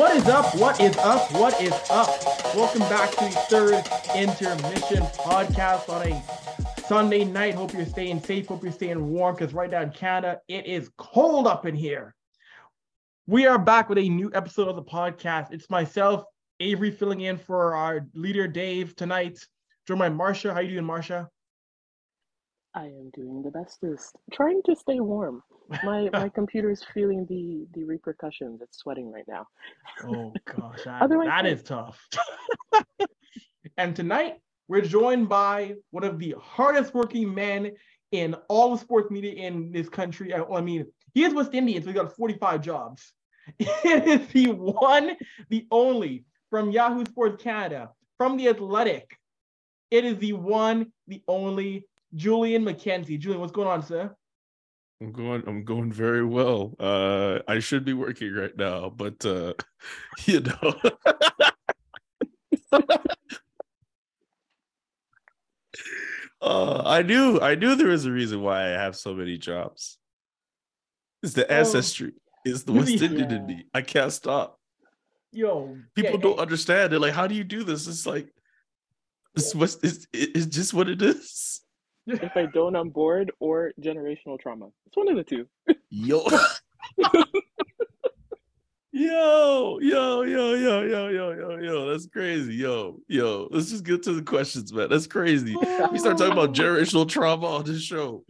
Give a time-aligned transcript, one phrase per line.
[0.00, 0.54] What is up?
[0.54, 1.30] What is up?
[1.32, 2.08] What is up?
[2.54, 3.74] Welcome back to the third
[4.16, 7.54] intermission podcast on a Sunday night.
[7.54, 8.46] Hope you're staying safe.
[8.46, 12.14] Hope you're staying warm because right now in Canada, it is cold up in here.
[13.26, 15.52] We are back with a new episode of the podcast.
[15.52, 16.24] It's myself,
[16.60, 19.38] Avery, filling in for our leader, Dave, tonight.
[19.86, 20.54] Joined by Marsha.
[20.54, 21.28] How you doing, Marsha?
[22.74, 24.16] I am doing the bestest.
[24.32, 25.42] Trying to stay warm.
[25.82, 28.60] My my computer is feeling the the repercussions.
[28.62, 29.46] It's sweating right now.
[30.04, 32.06] Oh gosh, that, that is tough.
[33.76, 34.36] and tonight
[34.68, 37.72] we're joined by one of the hardest working men
[38.12, 40.32] in all of sports media in this country.
[40.34, 43.12] I mean, he is West Indian, so he's got 45 jobs.
[43.58, 45.16] It is the one,
[45.48, 49.16] the only from Yahoo Sports Canada, from the Athletic.
[49.90, 53.18] It is the one, the only Julian McKenzie.
[53.18, 54.14] Julian, what's going on, sir?
[55.00, 56.74] I'm going I'm going very well.
[56.78, 59.54] Uh I should be working right now, but uh
[60.26, 60.74] you know.
[66.42, 69.98] uh I knew I knew there was a reason why I have so many jobs.
[71.22, 72.12] It's the oh, ancestry.
[72.44, 73.36] It's the West Indian yeah.
[73.36, 73.64] in me.
[73.72, 74.58] I can't stop.
[75.32, 76.42] Yo, people yeah, don't yeah.
[76.42, 76.92] understand.
[76.92, 77.86] They're like, how do you do this?
[77.86, 78.28] It's like
[79.34, 81.62] it's what it's, it's just what it is
[82.06, 84.68] if I don't on board or generational trauma.
[84.86, 85.46] It's one of the two.
[85.90, 86.26] Yo.
[88.92, 91.90] yo, yo, yo, yo, yo, yo, yo, yo.
[91.90, 92.54] That's crazy.
[92.54, 93.48] Yo, yo.
[93.50, 94.88] Let's just get to the questions, man.
[94.88, 95.54] That's crazy.
[95.56, 96.52] We start talking about oh.
[96.52, 98.24] generational trauma on this show.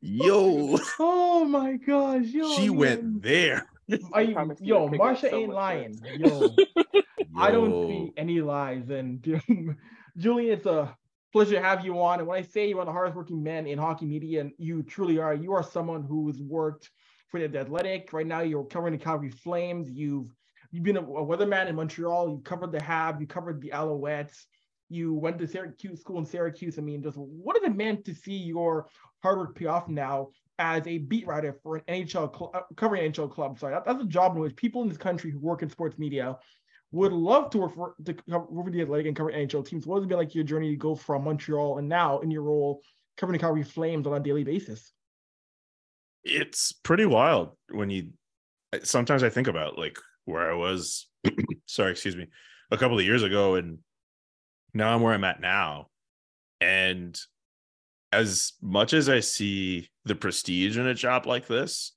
[0.00, 0.78] Yo.
[0.98, 2.26] Oh my gosh.
[2.26, 2.52] Yo.
[2.54, 2.76] She man.
[2.76, 3.66] went there.
[4.14, 4.22] I,
[4.60, 6.00] yo, Marsha so ain't lying.
[6.18, 6.54] Yo.
[6.92, 7.02] yo.
[7.36, 8.90] I don't see any lies.
[8.90, 9.22] And
[10.16, 10.96] Julian, it's a
[11.32, 12.18] pleasure to have you on.
[12.18, 14.82] And when I say you are the hardest working man in hockey media, and you
[14.82, 16.90] truly are, you are someone who's worked
[17.28, 18.12] for the Athletic.
[18.12, 19.90] Right now, you're covering the Calgary Flames.
[19.90, 20.28] You've
[20.70, 22.28] you've been a, a weatherman in Montreal.
[22.28, 23.20] You covered the Habs.
[23.20, 24.44] You covered the Alouettes.
[24.90, 26.78] You went to Syracuse school in Syracuse.
[26.78, 28.88] I mean, just what is it meant to see your
[29.22, 30.28] hard work pay off now
[30.58, 33.58] as a beat writer for an NHL cl- uh, covering NHL club?
[33.58, 35.98] So that, that's a job in which people in this country who work in sports
[35.98, 36.36] media
[36.92, 39.86] would love to work for to cover the Athletic and cover NHL teams.
[39.86, 42.42] What has it been like your journey to go from Montreal and now in your
[42.42, 42.82] role
[43.16, 44.92] covering the Calgary Flames on a daily basis?
[46.22, 48.10] It's pretty wild when you.
[48.84, 51.08] Sometimes I think about like where I was.
[51.66, 52.26] sorry, excuse me,
[52.70, 53.78] a couple of years ago, and
[54.74, 55.88] now I'm where I'm at now,
[56.60, 57.18] and
[58.12, 61.92] as much as I see the prestige in a job like this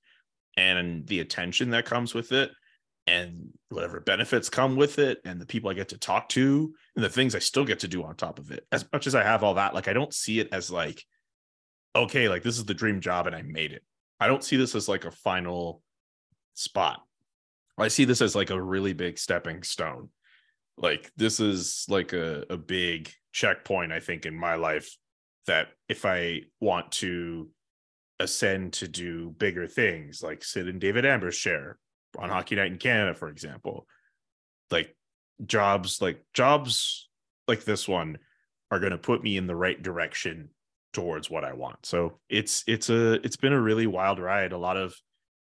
[0.56, 2.52] and the attention that comes with it,
[3.08, 7.06] and whatever benefits come with it and the people I get to talk to and
[7.06, 8.66] the things I still get to do on top of it.
[8.72, 11.04] As much as I have all that, like I don't see it as like,
[11.96, 13.84] okay, like this is the dream job and I made it.
[14.20, 15.82] I don't see this as like a final
[16.56, 17.02] spot.
[17.78, 20.10] I see this as like a really big stepping stone.
[20.78, 24.90] Like this is like a, a big checkpoint, I think, in my life
[25.46, 27.50] that if I want to
[28.20, 31.78] ascend to do bigger things, like sit in David Amber's chair
[32.18, 33.86] on Hockey Night in Canada, for example,
[34.72, 34.96] like
[35.46, 37.10] jobs like jobs
[37.48, 38.18] like this one
[38.72, 40.50] are going to put me in the right direction
[40.94, 41.86] towards what I want.
[41.86, 44.54] So it's it's a it's been a really wild ride.
[44.54, 44.96] A lot of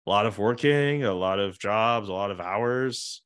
[0.07, 3.23] a lot of working, a lot of jobs, a lot of hours,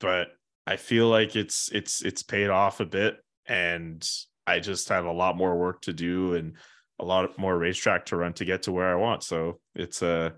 [0.00, 0.28] but
[0.66, 3.16] I feel like it's it's it's paid off a bit
[3.46, 4.06] and
[4.46, 6.54] I just have a lot more work to do and
[6.98, 9.22] a lot more racetrack to run to get to where I want.
[9.22, 10.34] So it's a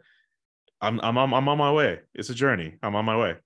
[0.81, 2.01] I'm I'm on, I'm on my way.
[2.15, 2.77] It's a journey.
[2.83, 3.37] I'm on my way.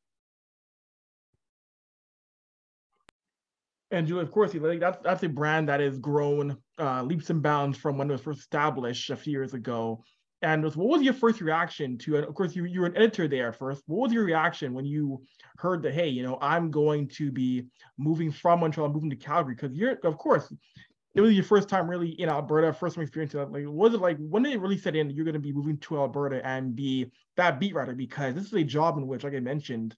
[3.91, 7.43] And Julie, of course, like that's that's a brand that has grown uh, leaps and
[7.43, 10.03] bounds from when it was first established a few years ago.
[10.41, 12.29] And what was your first reaction to it?
[12.29, 13.85] Of course, you, you were an editor there first.
[13.87, 15.23] What was your reaction when you
[15.59, 17.67] heard that, hey, you know, I'm going to be
[17.97, 19.55] moving from Montreal, moving to Calgary?
[19.55, 20.53] Because you're, of course,
[21.15, 23.35] it was your first time really in Alberta, first time experience.
[23.35, 25.53] Like, was it like when did it really set in that you're going to be
[25.53, 27.95] moving to Alberta and be that beat writer?
[27.95, 29.95] Because this is a job in which, like I mentioned,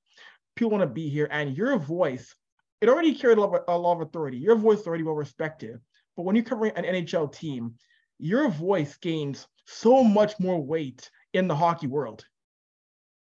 [0.56, 2.34] people want to be here, and your voice,
[2.80, 4.38] it already carried a lot, of, a lot of authority.
[4.38, 5.78] Your voice is already well respected,
[6.16, 7.74] but when you're covering an NHL team,
[8.18, 12.24] your voice gains so much more weight in the hockey world.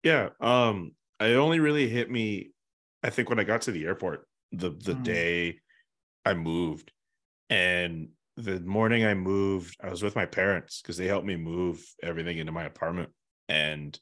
[0.02, 2.50] Yeah, um, it only really hit me,
[3.02, 5.02] I think, when I got to the airport the the mm.
[5.02, 5.58] day
[6.24, 6.90] I moved
[7.50, 11.84] and the morning I moved, I was with my parents because they helped me move
[12.02, 13.10] everything into my apartment.
[13.48, 13.98] And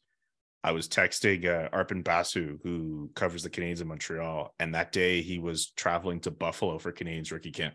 [0.63, 4.55] I was texting uh, Arpon Basu, who covers the Canadiens in Montreal.
[4.59, 7.75] And that day he was traveling to Buffalo for Canadiens rookie camp.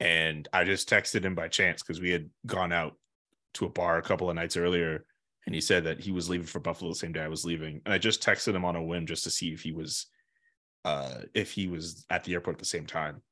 [0.00, 2.98] And I just texted him by chance because we had gone out
[3.54, 5.04] to a bar a couple of nights earlier.
[5.46, 7.80] and he said that he was leaving for Buffalo the same day I was leaving.
[7.84, 10.06] And I just texted him on a whim just to see if he was
[10.84, 13.22] uh if he was at the airport at the same time.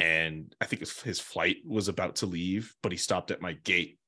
[0.00, 3.54] And I think his, his flight was about to leave, but he stopped at my
[3.54, 3.98] gate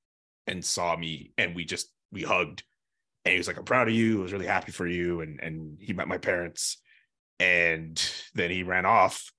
[0.46, 2.62] and saw me and we just we hugged.
[3.24, 4.20] And he was like, I'm proud of you.
[4.20, 5.20] I was really happy for you.
[5.20, 6.78] And and he met my parents.
[7.38, 8.00] And
[8.34, 9.32] then he ran off.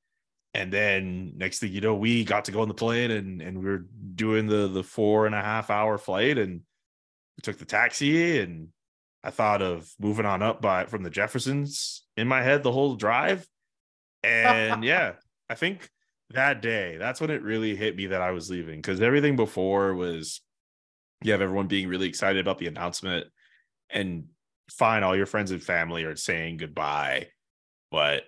[0.54, 3.60] And then next thing you know, we got to go on the plane and and
[3.60, 6.62] we were doing the the four and a half hour flight and
[7.38, 8.70] we took the taxi and
[9.24, 12.96] I thought of moving on up by from the Jeffersons in my head the whole
[12.96, 13.48] drive.
[14.24, 15.14] And yeah,
[15.50, 15.90] I think
[16.34, 19.94] that day, that's when it really hit me that I was leaving because everything before
[19.94, 20.42] was
[21.24, 23.28] you have everyone being really excited about the announcement
[23.90, 24.26] and
[24.70, 27.28] fine, all your friends and family are saying goodbye.
[27.92, 28.24] But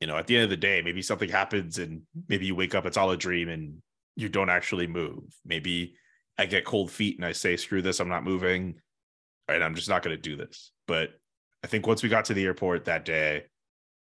[0.00, 2.74] you know, at the end of the day, maybe something happens and maybe you wake
[2.74, 3.80] up, it's all a dream and
[4.16, 5.22] you don't actually move.
[5.44, 5.94] Maybe
[6.36, 8.80] I get cold feet and I say, screw this, I'm not moving.
[9.48, 10.72] And I'm just not going to do this.
[10.88, 11.10] But
[11.62, 13.44] I think once we got to the airport that day,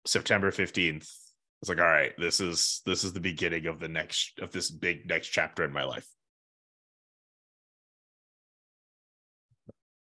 [0.06, 1.08] September 15th,
[1.64, 4.70] it's like, all right, this is this is the beginning of the next of this
[4.70, 6.06] big next chapter in my life.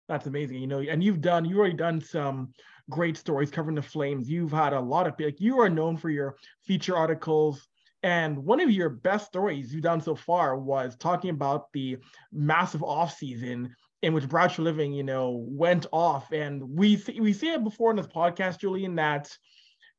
[0.09, 0.57] That's amazing.
[0.57, 2.51] You know, and you've done, you've already done some
[2.89, 4.29] great stories covering the Flames.
[4.29, 7.65] You've had a lot of, like, you are known for your feature articles,
[8.03, 11.95] and one of your best stories you've done so far was talking about the
[12.33, 13.69] massive offseason
[14.01, 16.33] in which Brad Treliving, you know, went off.
[16.33, 19.31] And we see, we see it before in this podcast, Julian, that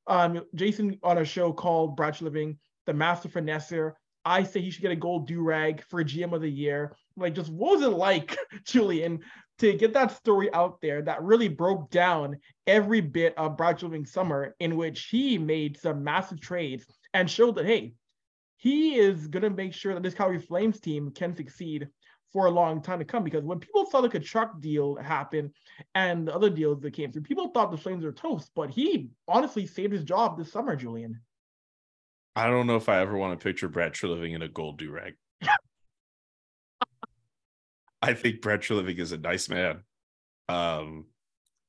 [0.06, 2.56] um, Jason on a show called Brad Treliving,
[2.86, 3.92] the Master Finesser.
[4.24, 6.96] I say he should get a gold do rag for GM of the year.
[7.16, 8.36] Like, just what was it like,
[8.66, 9.20] Julian,
[9.58, 14.12] to get that story out there that really broke down every bit of Brad Treliving's
[14.12, 17.94] summer in which he made some massive trades and showed that, hey,
[18.56, 21.88] he is going to make sure that this Calgary Flames team can succeed
[22.34, 23.24] for a long time to come.
[23.24, 25.54] Because when people saw the Tkachuk deal happen
[25.94, 28.50] and the other deals that came through, people thought the Flames were toast.
[28.54, 31.20] But he honestly saved his job this summer, Julian.
[32.36, 34.90] I don't know if I ever want to picture Brad Treliving in a gold do
[34.90, 35.14] rag.
[38.02, 39.84] I think Brad Treliving is a nice man.
[40.48, 41.06] Um,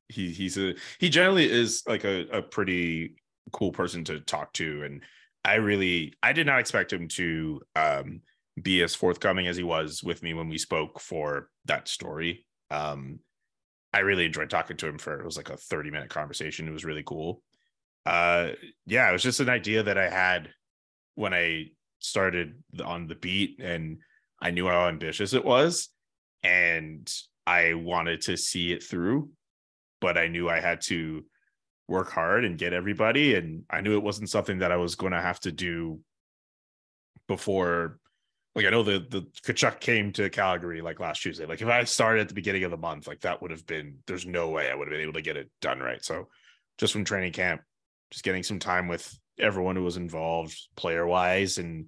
[0.10, 3.16] he he's a he generally is like a, a pretty
[3.54, 5.02] cool person to talk to and
[5.44, 8.22] I really I did not expect him to um,
[8.62, 12.46] be as forthcoming as he was with me when we spoke for that story.
[12.72, 13.20] Um,
[13.94, 16.68] I really enjoyed talking to him for it was like a 30 minute conversation.
[16.68, 17.42] It was really cool.
[18.06, 18.50] Uh,
[18.86, 20.50] yeah, it was just an idea that I had
[21.16, 21.68] when I
[22.00, 23.98] started on the beat and
[24.42, 25.90] I knew how ambitious it was
[26.44, 27.12] and
[27.48, 29.30] I wanted to see it through,
[30.02, 31.24] but I knew I had to
[31.88, 33.36] work hard and get everybody.
[33.36, 36.00] And I knew it wasn't something that I was going to have to do
[37.28, 38.00] before.
[38.56, 41.46] Like I know the the Tkachuk came to Calgary like last Tuesday.
[41.46, 43.98] Like if I started at the beginning of the month, like that would have been.
[44.08, 46.04] There's no way I would have been able to get it done right.
[46.04, 46.30] So
[46.78, 47.62] just from training camp,
[48.12, 51.88] just getting some time with everyone who was involved, player wise, and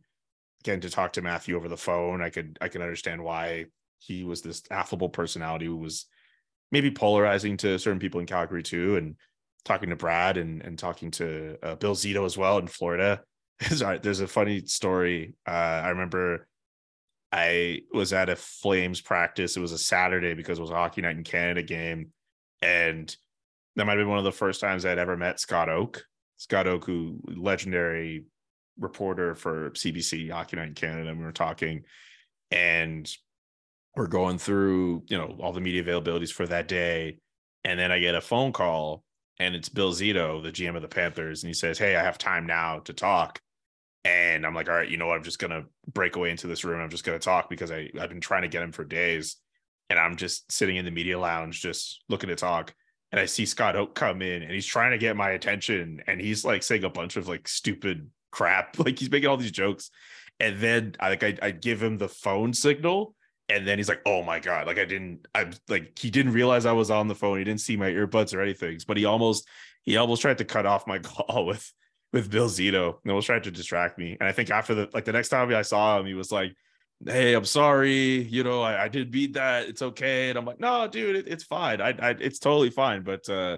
[0.63, 2.21] getting to talk to Matthew over the phone.
[2.21, 3.67] I could I can understand why
[3.99, 6.05] he was this affable personality who was
[6.71, 9.15] maybe polarizing to certain people in Calgary too, and
[9.63, 13.21] talking to Brad and and talking to uh, Bill Zito as well in Florida.
[13.69, 15.33] There's a funny story.
[15.47, 16.45] Uh, I remember
[17.31, 19.57] I was at a Flames practice.
[19.57, 22.11] It was a Saturday because it was a hockey night in Canada game,
[22.61, 23.15] and
[23.75, 26.01] that might have been one of the first times I'd ever met Scott Oake.
[26.37, 28.25] Scott Oake, who legendary
[28.79, 31.09] reporter for CBC Hockey Night in Canada.
[31.09, 31.83] And we were talking,
[32.51, 33.11] and
[33.95, 37.17] we're going through you know all the media availabilities for that day,
[37.63, 39.03] and then I get a phone call
[39.39, 42.17] and it's Bill Zito, the GM of the Panthers, and he says, "Hey, I have
[42.17, 43.41] time now to talk."
[44.07, 45.17] And I'm like, "All right, you know what?
[45.17, 46.79] I'm just gonna break away into this room.
[46.79, 49.35] I'm just gonna talk because I I've been trying to get him for days,
[49.89, 52.73] and I'm just sitting in the media lounge, just looking to talk."
[53.11, 56.21] And I see Scott Oake come in, and he's trying to get my attention, and
[56.21, 59.91] he's like saying a bunch of like stupid crap, like he's making all these jokes,
[60.39, 63.13] and then I like I, I give him the phone signal,
[63.49, 66.65] and then he's like, "Oh my god!" Like I didn't, I like he didn't realize
[66.65, 67.39] I was on the phone.
[67.39, 69.45] He didn't see my earbuds or anything, but he almost
[69.83, 71.73] he almost tried to cut off my call with
[72.13, 74.17] with Bill Zito and almost trying to distract me.
[74.19, 76.53] And I think after the like the next time I saw him, he was like,
[77.05, 78.21] "Hey, I'm sorry.
[78.23, 79.67] You know, I, I did beat that.
[79.67, 81.81] It's okay." And I'm like, "No, dude, it, it's fine.
[81.81, 83.57] I, I it's totally fine." But uh,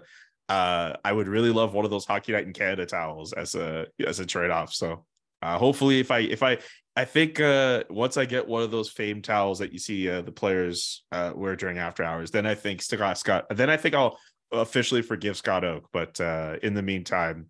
[0.49, 3.87] uh, I would really love one of those Hockey Night in Canada towels as a
[4.05, 4.73] as a trade off.
[4.73, 5.05] So
[5.41, 6.57] uh, hopefully, if I if I
[6.95, 10.21] I think uh, once I get one of those fame towels that you see uh,
[10.21, 13.45] the players uh, wear during after hours, then I think Scott Scott.
[13.49, 14.17] Then I think I'll
[14.51, 15.85] officially forgive Scott Oake.
[15.93, 17.49] But uh, in the meantime,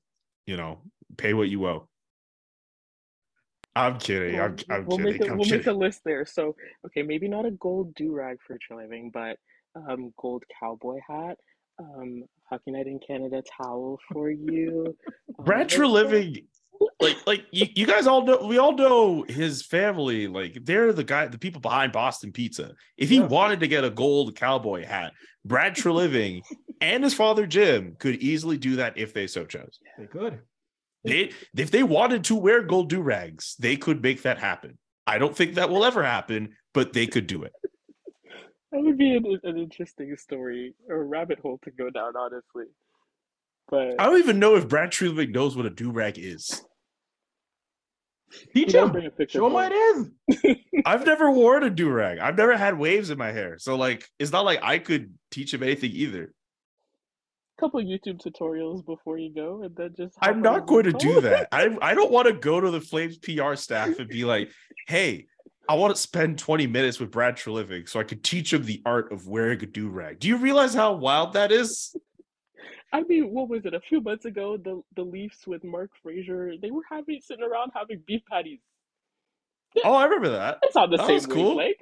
[0.50, 0.80] you know,
[1.16, 1.88] pay what you owe.
[3.76, 4.42] I'm kidding.
[4.42, 5.14] I'm, I'm we'll kidding.
[5.14, 5.60] make a, I'm we'll kidding.
[5.60, 6.26] make a list there.
[6.26, 6.56] So
[6.88, 9.38] okay, maybe not a gold do rag for Treliving, but
[9.76, 11.38] um, gold cowboy hat,
[11.78, 14.96] um, Hockey Night in Canada towel for you.
[15.38, 16.46] Um, Brad let's Treliving,
[17.00, 20.28] like, like you, you guys all know, we all know his family.
[20.28, 22.74] Like, they're the guy, the people behind Boston Pizza.
[22.98, 23.28] If he Yeah.
[23.28, 25.14] wanted to get a gold cowboy hat,
[25.46, 26.42] Brad Treliving
[26.82, 29.80] and his father Jim could easily do that if they so chose.
[29.98, 30.40] They could.
[31.04, 34.78] They, if they wanted to wear gold do rags, they could make that happen.
[35.08, 37.54] I don't think that will ever happen, but they could do it.
[38.72, 42.66] That would be an, an interesting story or rabbit hole to go down, honestly.
[43.70, 46.64] But I don't even know if Brad Treliving knows what a do rag is.
[48.54, 48.92] Teach you gotta him.
[48.92, 49.40] bring a picture.
[49.40, 50.56] Show him what it is.
[50.86, 52.20] I've never worn a do rag.
[52.20, 55.54] I've never had waves in my hair, so like, it's not like I could teach
[55.54, 56.34] him anything either.
[57.58, 60.16] A couple YouTube tutorials before you go, and then just.
[60.22, 61.48] I'm not going to do that.
[61.52, 64.52] I I don't want to go to the Flames PR staff and be like,
[64.88, 65.28] "Hey,
[65.68, 68.82] I want to spend 20 minutes with Brad Treliving so I could teach him the
[68.86, 71.96] art of wearing a do rag." Do you realize how wild that is?
[72.92, 73.74] I mean, what was it?
[73.74, 77.72] A few months ago, the the Leafs with Mark Frazier, they were having sitting around
[77.76, 78.60] having beef patties.
[79.84, 80.60] Oh, I remember that.
[80.64, 81.56] It's on the That same was cool.
[81.56, 81.78] wavelength.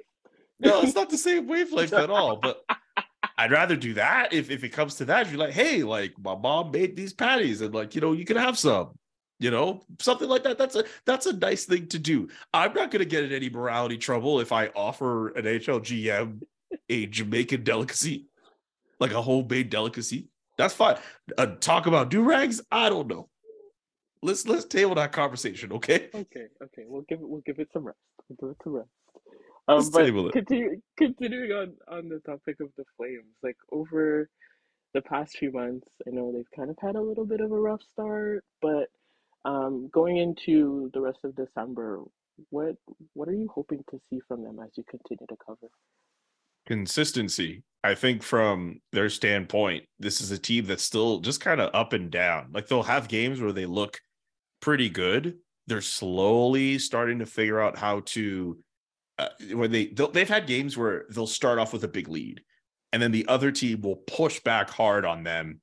[0.60, 2.36] No, it's not the same wavelength at all.
[2.36, 2.62] But
[3.38, 5.30] I'd rather do that if if it comes to that.
[5.30, 8.36] You're like, "Hey, like my mom made these patties, and like you know, you can
[8.36, 8.90] have some."
[9.40, 10.58] You know, something like that.
[10.58, 12.28] That's a that's a nice thing to do.
[12.52, 16.40] I'm not going to get in any morality trouble if I offer an HLGM
[16.88, 18.26] a Jamaican delicacy,
[18.98, 20.28] like a homemade delicacy.
[20.58, 20.98] That's fine.
[21.38, 22.60] Uh, talk about do rags.
[22.70, 23.28] I don't know.
[24.22, 26.08] Let's let's table that conversation, okay?
[26.12, 27.98] Okay, okay, we'll give it we'll give it some rest.
[28.28, 28.88] We'll give it some rest.
[29.68, 30.32] Um, Let's but table it.
[30.32, 34.28] continue, continuing on on the topic of the Flames, like over
[34.94, 37.60] the past few months, I know they've kind of had a little bit of a
[37.60, 38.88] rough start, but
[39.44, 42.00] um, going into the rest of December,
[42.50, 42.76] what
[43.14, 45.68] what are you hoping to see from them as you continue to cover?
[46.68, 47.64] Consistency.
[47.82, 51.94] I think from their standpoint, this is a team that's still just kind of up
[51.94, 52.50] and down.
[52.52, 54.00] Like they'll have games where they look
[54.60, 55.38] pretty good.
[55.66, 58.58] They're slowly starting to figure out how to.
[59.18, 62.40] Uh, when they they've had games where they'll start off with a big lead,
[62.92, 65.60] and then the other team will push back hard on them,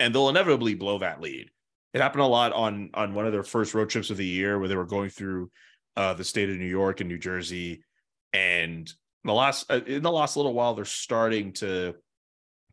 [0.00, 1.48] and they'll inevitably blow that lead.
[1.94, 4.58] It happened a lot on on one of their first road trips of the year
[4.58, 5.50] where they were going through
[5.96, 7.84] uh, the state of New York and New Jersey,
[8.32, 8.92] and
[9.24, 11.94] the last uh, in the last little while they're starting to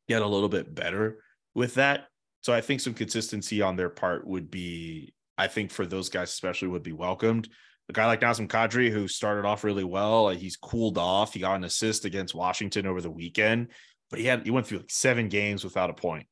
[0.07, 1.23] get a little bit better
[1.53, 2.07] with that.
[2.41, 6.29] So i think some consistency on their part would be i think for those guys
[6.29, 7.49] especially would be welcomed.
[7.87, 11.33] A guy like Nazem Kadri who started off really well he's cooled off.
[11.33, 13.69] He got an assist against washington over the weekend
[14.09, 16.27] but he had he went through like seven games without a point.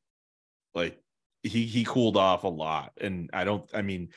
[0.76, 1.00] Like
[1.42, 2.92] he he cooled off a lot.
[3.00, 4.10] And i don't i mean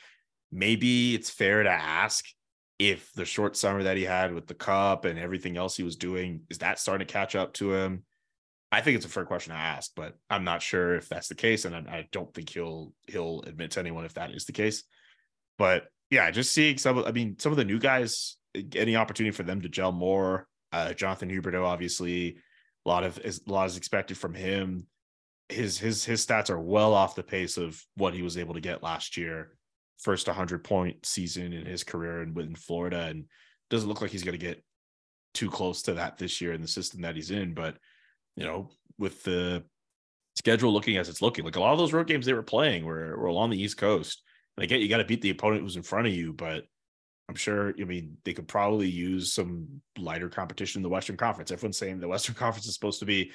[0.51, 2.25] maybe it's fair to ask
[2.79, 5.95] if the short summer that he had with the cup and everything else he was
[5.95, 8.03] doing is that starting to catch up to him?
[8.71, 11.35] I think it's a fair question to ask but i'm not sure if that's the
[11.35, 14.51] case and i, I don't think he'll he'll admit to anyone if that is the
[14.51, 14.83] case.
[15.57, 18.37] But yeah just seeing some i mean some of the new guys
[18.75, 22.37] any opportunity for them to gel more uh Jonathan Huberdeau obviously
[22.87, 24.87] a lot of a lot is expected from him.
[25.49, 28.61] His his his stats are well off the pace of what he was able to
[28.61, 29.56] get last year
[29.99, 33.25] first 100 point season in his career in, in Florida and
[33.69, 34.63] doesn't look like he's going to get
[35.33, 37.77] too close to that this year in the system that he's in but
[38.35, 39.63] you know with the
[40.35, 42.85] schedule looking as it's looking like a lot of those road games they were playing
[42.85, 44.21] were, were along the east coast.
[44.55, 46.63] And again you got to beat the opponent who's in front of you but
[47.29, 51.51] i'm sure i mean they could probably use some lighter competition in the western conference.
[51.51, 53.31] Everyone's saying the western conference is supposed to be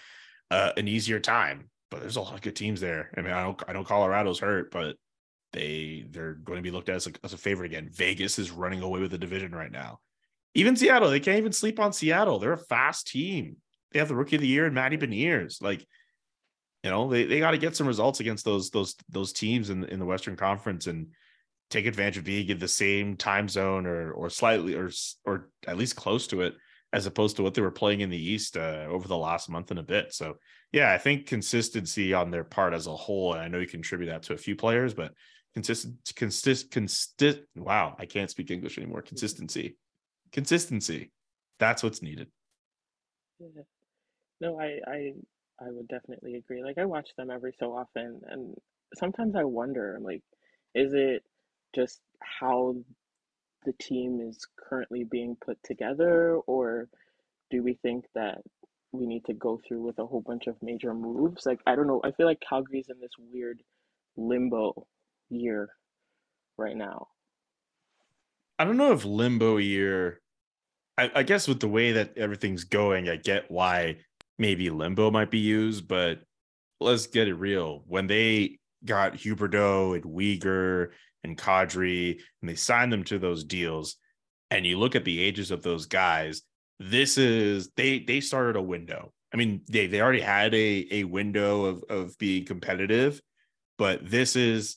[0.50, 3.10] uh, an easier time but there's a lot of good teams there.
[3.16, 4.96] I mean i don't i know colorado's hurt but
[5.52, 7.90] they they're going to be looked at as a, as a favorite again.
[7.92, 10.00] Vegas is running away with the division right now.
[10.54, 12.38] Even Seattle, they can't even sleep on Seattle.
[12.38, 13.56] They're a fast team.
[13.92, 15.62] They have the rookie of the year and Matty Beniers.
[15.62, 15.86] Like,
[16.82, 19.84] you know, they, they got to get some results against those those those teams in
[19.84, 21.08] in the Western Conference and
[21.70, 24.90] take advantage of being in the same time zone or or slightly or
[25.24, 26.54] or at least close to it
[26.92, 29.70] as opposed to what they were playing in the East uh, over the last month
[29.70, 30.12] and a bit.
[30.12, 30.36] So
[30.72, 34.08] yeah, I think consistency on their part as a whole, and I know you contribute
[34.08, 35.12] that to a few players, but
[35.54, 39.76] consistent consist consist wow i can't speak english anymore consistency
[40.32, 41.10] consistency
[41.58, 42.28] that's what's needed
[43.38, 43.62] Yeah.
[44.40, 45.12] No, I, I
[45.60, 46.62] I would definitely agree.
[46.64, 48.54] Like I watch them every so often and
[48.94, 50.22] sometimes I wonder like
[50.74, 51.24] is it
[51.74, 52.76] just how
[53.64, 56.88] the team is currently being put together or
[57.50, 58.42] do we think that
[58.92, 61.46] we need to go through with a whole bunch of major moves?
[61.46, 62.00] Like I don't know.
[62.04, 63.62] I feel like Calgary's in this weird
[64.16, 64.86] limbo
[65.32, 65.68] year
[66.56, 67.08] right now.
[68.58, 70.20] I don't know if limbo year.
[70.98, 73.96] I, I guess with the way that everything's going, I get why
[74.38, 76.20] maybe limbo might be used, but
[76.80, 77.82] let's get it real.
[77.86, 80.88] When they got Huberdeau and Weegar
[81.24, 83.96] and Kadri, and they signed them to those deals,
[84.50, 86.42] and you look at the ages of those guys,
[86.78, 89.12] this is they they started a window.
[89.32, 93.20] I mean, they they already had a a window of of being competitive,
[93.78, 94.76] but this is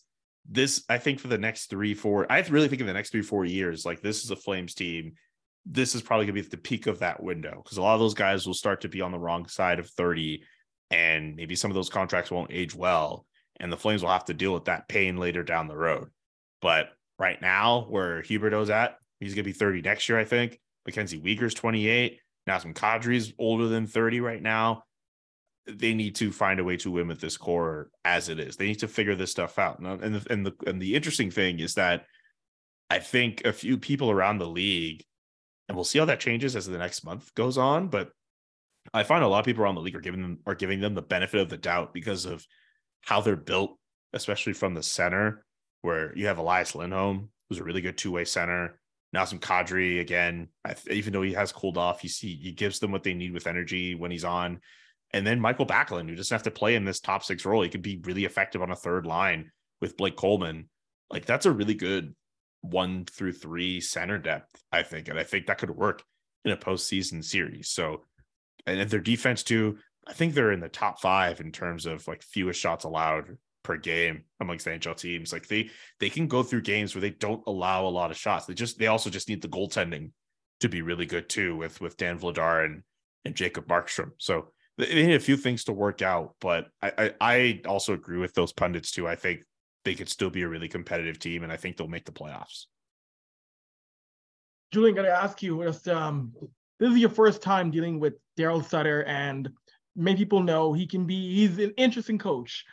[0.49, 2.31] this I think for the next three four.
[2.31, 5.13] I really think in the next three four years, like this is a Flames team.
[5.65, 8.13] This is probably gonna be the peak of that window because a lot of those
[8.13, 10.43] guys will start to be on the wrong side of thirty,
[10.91, 13.25] and maybe some of those contracts won't age well,
[13.59, 16.09] and the Flames will have to deal with that pain later down the road.
[16.61, 20.59] But right now, where Huberdeau's at, he's gonna be thirty next year, I think.
[20.85, 22.19] Mackenzie Weegar's 28.
[22.47, 24.83] Nazem Kadri's older than 30 right now.
[25.67, 28.55] They need to find a way to win with this core as it is.
[28.55, 29.79] They need to figure this stuff out.
[29.79, 32.05] And the, and the and the interesting thing is that
[32.89, 35.03] I think a few people around the league,
[35.67, 37.87] and we'll see how that changes as the next month goes on.
[37.87, 38.11] But
[38.93, 40.93] I find a lot of people around the league are giving them are giving them
[40.93, 42.45] the benefit of the doubt because of
[43.01, 43.77] how they're built,
[44.13, 45.43] especially from the center,
[45.81, 48.79] where you have Elias Lindholm, who's a really good two way center.
[49.15, 50.49] Nazem Kadri again,
[50.91, 53.47] even though he has cooled off, he see he gives them what they need with
[53.47, 54.59] energy when he's on.
[55.13, 57.69] And then Michael Backlund, who doesn't have to play in this top six role, he
[57.69, 60.69] could be really effective on a third line with Blake Coleman.
[61.09, 62.15] Like that's a really good
[62.61, 66.03] one through three center depth, I think, and I think that could work
[66.43, 67.69] in a postseason series.
[67.69, 68.03] So,
[68.65, 72.23] and their defense too, I think they're in the top five in terms of like
[72.23, 75.33] fewest shots allowed per game amongst the NHL teams.
[75.33, 75.69] Like they
[75.99, 78.45] they can go through games where they don't allow a lot of shots.
[78.45, 80.11] They just they also just need the goaltending
[80.61, 82.83] to be really good too with with Dan Vladar and
[83.25, 84.11] and Jacob Markstrom.
[84.19, 88.17] So they need a few things to work out, but I, I I also agree
[88.17, 89.07] with those pundits too.
[89.07, 89.41] I think
[89.85, 92.65] they could still be a really competitive team, and I think they'll make the playoffs.
[94.71, 96.33] Julian, gotta ask you, just um,
[96.79, 99.49] this is your first time dealing with Daryl Sutter, and
[99.95, 102.65] many people know he can be he's an interesting coach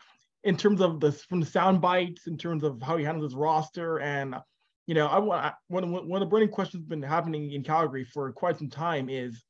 [0.43, 3.37] in terms of the from the sound bites, in terms of how he handles his
[3.37, 4.35] roster, and
[4.87, 8.05] you know, I want one one of the burning questions that's been happening in Calgary
[8.05, 9.45] for quite some time is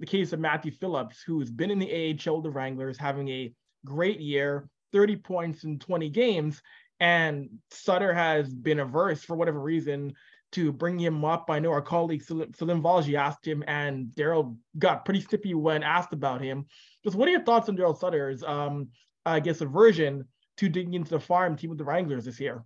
[0.00, 3.52] the case of Matthew Phillips, who's been in the AHL, the Wranglers, having a
[3.84, 6.62] great year, 30 points in 20 games,
[7.00, 10.14] and Sutter has been averse for whatever reason
[10.52, 11.46] to bring him up.
[11.50, 16.12] I know our colleague Salim Valji asked him, and Daryl got pretty snippy when asked
[16.12, 16.66] about him.
[17.04, 18.88] Just what are your thoughts on Daryl Sutter's, um,
[19.26, 20.24] I guess, aversion
[20.56, 22.64] to digging into the farm team with the Wranglers this year?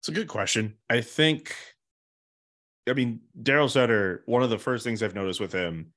[0.00, 0.76] It's a good question.
[0.88, 1.54] I think,
[2.88, 5.92] I mean, Daryl Sutter, one of the first things I've noticed with him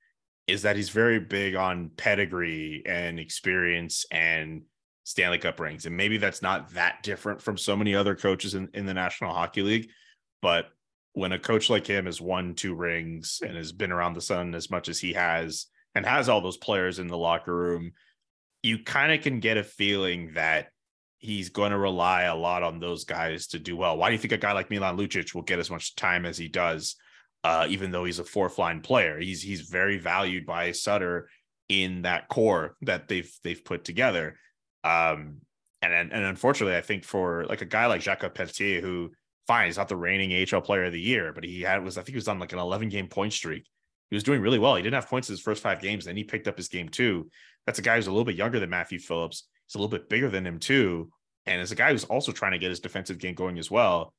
[0.47, 4.63] is that he's very big on pedigree and experience and
[5.03, 5.85] Stanley Cup rings.
[5.85, 9.33] And maybe that's not that different from so many other coaches in, in the National
[9.33, 9.89] Hockey League.
[10.41, 10.65] But
[11.13, 14.55] when a coach like him has won two rings and has been around the sun
[14.55, 17.91] as much as he has and has all those players in the locker room,
[18.63, 20.69] you kind of can get a feeling that
[21.19, 23.97] he's going to rely a lot on those guys to do well.
[23.97, 26.37] Why do you think a guy like Milan Lucic will get as much time as
[26.37, 26.95] he does,
[27.43, 29.19] uh, even though he's a fourth line player?
[29.19, 31.29] He's he's very valued by Sutter
[31.67, 34.37] in that core that they've they've put together.
[34.83, 35.37] Um,
[35.81, 39.11] and and unfortunately, I think for like a guy like Jakob Pelletier, who
[39.47, 42.01] fine, he's not the reigning AHL player of the year, but he had was I
[42.01, 43.65] think he was on like an 11 game point streak.
[44.09, 44.75] He was doing really well.
[44.75, 46.89] He didn't have points in his first five games, then he picked up his game
[46.89, 47.29] two
[47.69, 49.47] that's a guy who's a little bit younger than Matthew Phillips.
[49.69, 51.11] He's a little bit bigger than him too,
[51.45, 54.13] and as a guy who's also trying to get his defensive game going as well.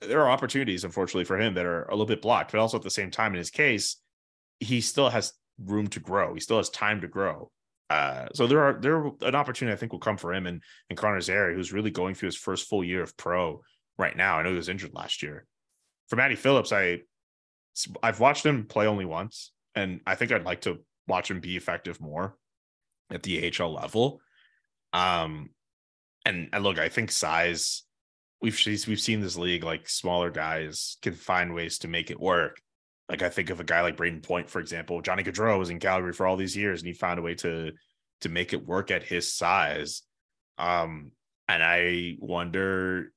[0.00, 2.82] There are opportunities, unfortunately, for him that are a little bit blocked, but also at
[2.82, 3.96] the same time, in his case,
[4.58, 6.34] he still has room to grow.
[6.34, 7.50] He still has time to grow.
[7.88, 10.98] Uh, so there are there an opportunity I think will come for him and and
[10.98, 13.62] Connor Zary, who's really going through his first full year of pro
[13.96, 14.38] right now.
[14.38, 15.46] I know he was injured last year.
[16.08, 17.02] For Matty Phillips, I
[18.02, 21.56] I've watched him play only once, and I think I'd like to watch him be
[21.56, 22.36] effective more
[23.10, 24.20] at the AHL level.
[24.96, 25.50] Um,
[26.24, 27.82] and, and look, I think size.
[28.40, 32.60] We've we've seen this league like smaller guys can find ways to make it work.
[33.08, 35.00] Like I think of a guy like Brayden Point, for example.
[35.00, 37.72] Johnny Gaudreau was in Calgary for all these years, and he found a way to
[38.22, 40.02] to make it work at his size.
[40.58, 41.12] Um,
[41.48, 43.12] and I wonder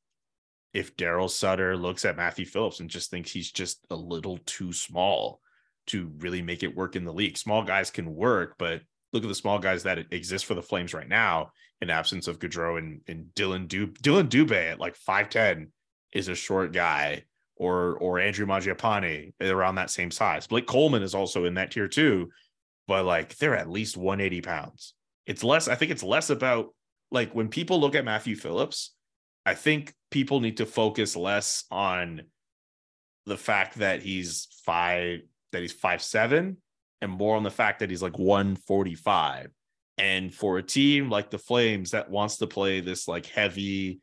[0.73, 4.71] if Daryl Sutter looks at Matthew Phillips and just thinks he's just a little too
[4.71, 5.41] small
[5.87, 7.37] to really make it work in the league.
[7.37, 10.93] Small guys can work, but look at the small guys that exist for the Flames
[10.93, 15.67] right now in absence of Gaudreau and, and Dylan Dub Dylan Dubé at like 5'10
[16.13, 17.23] is a short guy
[17.55, 20.47] or or Andrew Mangiapane around that same size.
[20.47, 22.29] Blake Coleman is also in that tier too,
[22.87, 24.93] but like they're at least 180 pounds.
[25.25, 26.73] It's less, I think it's less about
[27.11, 28.95] like when people look at Matthew Phillips,
[29.45, 32.21] I think people need to focus less on
[33.25, 36.57] the fact that he's five that he's five seven
[37.01, 39.51] and more on the fact that he's like 145
[39.99, 43.99] and for a team like the flames that wants to play this like heavy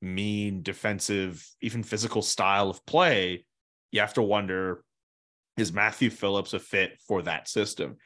[0.00, 3.44] mean defensive even physical style of play
[3.90, 4.82] you have to wonder
[5.56, 7.96] is matthew phillips a fit for that system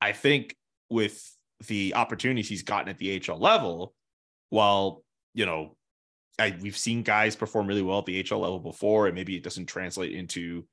[0.00, 0.56] i think
[0.88, 1.20] with
[1.66, 3.92] the opportunities he's gotten at the hl level
[4.50, 5.02] while
[5.34, 5.74] you know
[6.38, 9.42] I, we've seen guys perform really well at the HL level before, and maybe it
[9.42, 10.64] doesn't translate into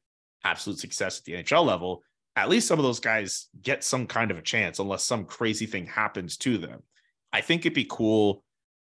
[0.44, 2.04] absolute success at the NHL level.
[2.36, 5.66] At least some of those guys get some kind of a chance, unless some crazy
[5.66, 6.84] thing happens to them.
[7.32, 8.44] I think it'd be cool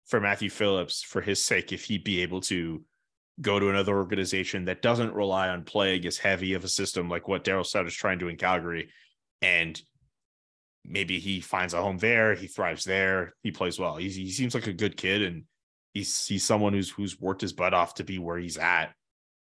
[0.06, 2.82] for Matthew Phillips, for his sake, if he'd be able to
[3.40, 7.28] go to another organization that doesn't rely on playing as heavy of a system like
[7.28, 8.90] what Daryl Sutter is trying to do in Calgary.
[9.40, 9.80] And
[10.84, 13.96] maybe he finds a home there, he thrives there, he plays well.
[13.96, 15.44] He's, he seems like a good kid and
[15.94, 18.92] he's he's someone who's who's worked his butt off to be where he's at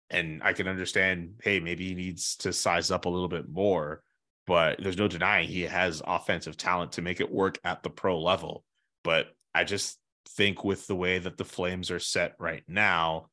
[0.09, 4.01] and i can understand hey maybe he needs to size up a little bit more
[4.45, 8.19] but there's no denying he has offensive talent to make it work at the pro
[8.19, 8.63] level
[9.03, 13.27] but i just think with the way that the flames are set right now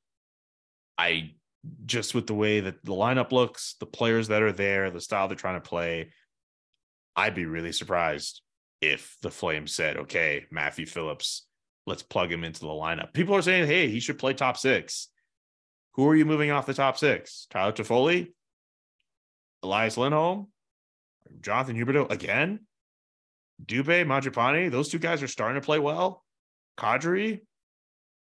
[0.99, 1.31] i
[1.87, 5.29] just with the way that the lineup looks the players that are there the style
[5.29, 6.11] they're trying to play
[7.17, 8.43] i'd be really surprised
[8.81, 11.47] if the flames said okay matthew phillips
[11.87, 13.13] let's plug him into the lineup.
[13.13, 15.09] People are saying, hey, he should play top six.
[15.95, 17.47] Who are you moving off the top six?
[17.51, 18.33] Tyler Toffoli,
[19.63, 20.49] Elias Lindholm,
[21.41, 22.61] Jonathan Huberdeau again,
[23.65, 24.71] Dubé, Mangiapane.
[24.71, 26.25] Those two guys are starting to play well.
[26.77, 27.41] Kadri,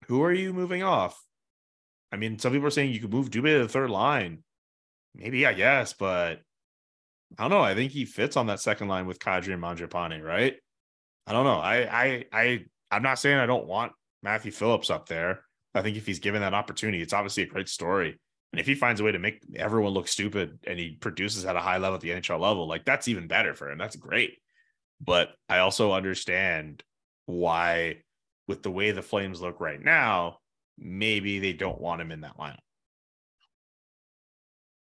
[0.07, 1.21] who are you moving off?
[2.11, 4.43] I mean, some people are saying you could move Dubé to the third line.
[5.13, 6.39] Maybe, I guess, but
[7.37, 7.61] I don't know.
[7.61, 10.55] I think he fits on that second line with Kadri and Mangiapane, right?
[11.27, 11.59] I don't know.
[11.59, 13.91] I I I I'm not saying I don't want
[14.23, 15.43] Matthew Phillips up there.
[15.75, 18.19] I think if he's given that opportunity, it's obviously a great story.
[18.51, 21.55] And if he finds a way to make everyone look stupid and he produces at
[21.55, 23.77] a high level at the NHL level, like that's even better for him.
[23.77, 24.39] That's great.
[24.99, 26.83] But I also understand
[27.25, 27.97] why,
[28.47, 30.39] with the way the Flames look right now,
[30.77, 32.57] maybe they don't want him in that lineup.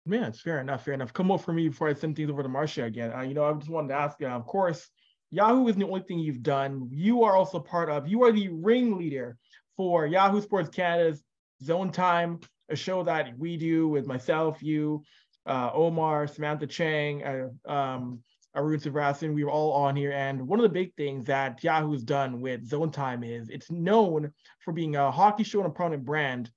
[0.07, 0.85] Man, it's fair enough.
[0.85, 1.13] Fair enough.
[1.13, 3.13] Come over for me before I send things over to Marcia again.
[3.13, 4.23] Uh, you know, I just wanted to ask.
[4.23, 4.89] Uh, of course,
[5.31, 6.89] Yahoo isn't the only thing you've done.
[6.91, 9.37] You are also part of, you are the ringleader
[9.79, 11.23] for Yahoo Sports Canada's
[11.63, 15.05] Zone Time, a show that we do with myself, you,
[15.47, 18.21] uh, Omar, Samantha Chang, uh, um,
[18.57, 19.35] Arun Srinivasan.
[19.35, 20.11] We were all on here.
[20.11, 24.33] And one of the big things that Yahoo's done with Zone Time is it's known
[24.65, 26.51] for being a hockey show and a prominent brand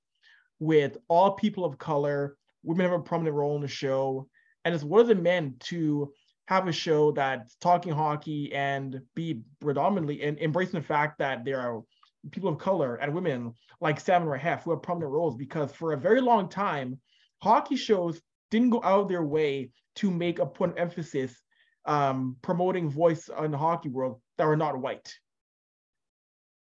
[0.58, 2.36] with all people of color.
[2.64, 4.28] Women have a prominent role in the show.
[4.64, 6.12] And it's one of the men to
[6.46, 11.60] have a show that's talking hockey and be predominantly and embracing the fact that there
[11.60, 11.82] are
[12.30, 15.92] people of color and women like Sam and Rahef who have prominent roles because for
[15.92, 17.00] a very long time,
[17.42, 21.34] hockey shows didn't go out of their way to make a point of emphasis
[21.84, 25.12] um, promoting voice in the hockey world that were not white.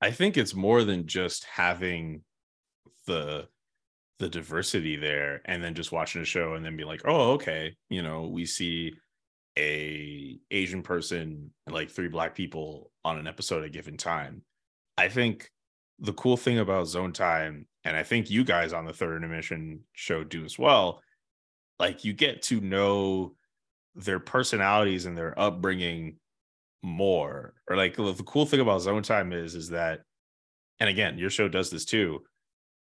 [0.02, 2.22] I think it's more than just having
[3.06, 3.48] the
[4.18, 7.76] the diversity there and then just watching a show and then be like, oh, okay,
[7.90, 8.94] you know, we see
[9.58, 14.42] a Asian person and like three black people on an episode at a given time.
[14.96, 15.50] I think
[15.98, 19.80] the cool thing about zone time, and I think you guys on the third intermission
[19.92, 21.02] show do as well,
[21.78, 23.34] like you get to know
[23.94, 26.16] their personalities and their upbringing
[26.82, 27.54] more.
[27.68, 30.00] Or like the cool thing about zone time is, is that,
[30.80, 32.22] and again, your show does this too.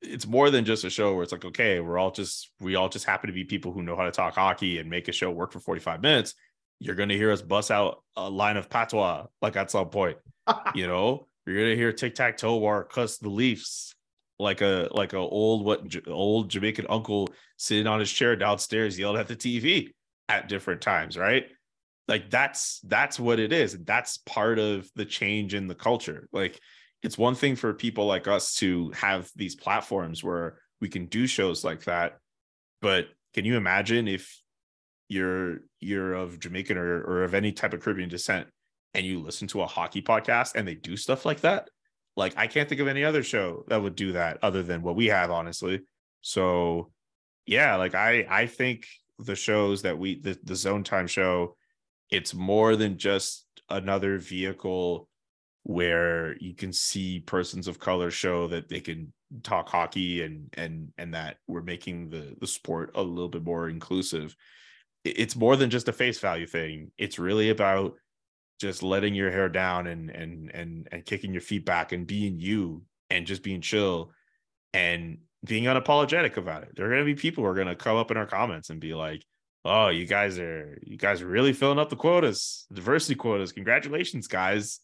[0.01, 2.89] It's more than just a show where it's like, okay, we're all just, we all
[2.89, 5.31] just happen to be people who know how to talk hockey and make a show
[5.31, 6.35] work for 45 minutes
[6.81, 10.19] you're gonna hear us bust out a line of patois like at some point.
[10.75, 13.95] you know, you're gonna hear tic tac toe or cuss the Leafs
[14.39, 19.21] like a like a old what old Jamaican uncle sitting on his chair downstairs yelling
[19.21, 19.91] at the TV
[20.29, 21.47] at different times, right?
[22.09, 23.79] Like that's that's what it is.
[23.85, 26.29] That's part of the change in the culture.
[26.33, 26.61] Like
[27.03, 31.27] it's one thing for people like us to have these platforms where we can do
[31.27, 32.19] shows like that,
[32.83, 34.41] but can you imagine if
[35.09, 38.49] you're you're of Jamaican or, or of any type of Caribbean descent
[38.95, 41.69] and you listen to a hockey podcast and they do stuff like that,
[42.17, 44.97] like I can't think of any other show that would do that other than what
[44.97, 45.81] we have, honestly.
[46.21, 46.93] So
[47.47, 48.87] yeah, like I I think
[49.19, 51.57] the shows that we the, the zone time show,
[52.11, 55.09] it's more than just another vehicle
[55.65, 60.93] where you can see persons of color show that they can talk hockey and and
[60.99, 64.37] and that we're making the the sport a little bit more inclusive
[65.05, 66.91] it's more than just a face value thing.
[66.97, 67.95] It's really about
[68.61, 72.39] just letting your hair down and and and and kicking your feet back and being
[72.39, 74.13] you and just being chill
[74.73, 76.71] and being unapologetic about it.
[76.75, 78.71] There are going to be people who are going to come up in our comments
[78.71, 79.25] and be like,
[79.65, 83.53] "Oh, you guys are you guys are really filling up the quotas, diversity quotas.
[83.53, 84.81] Congratulations, guys."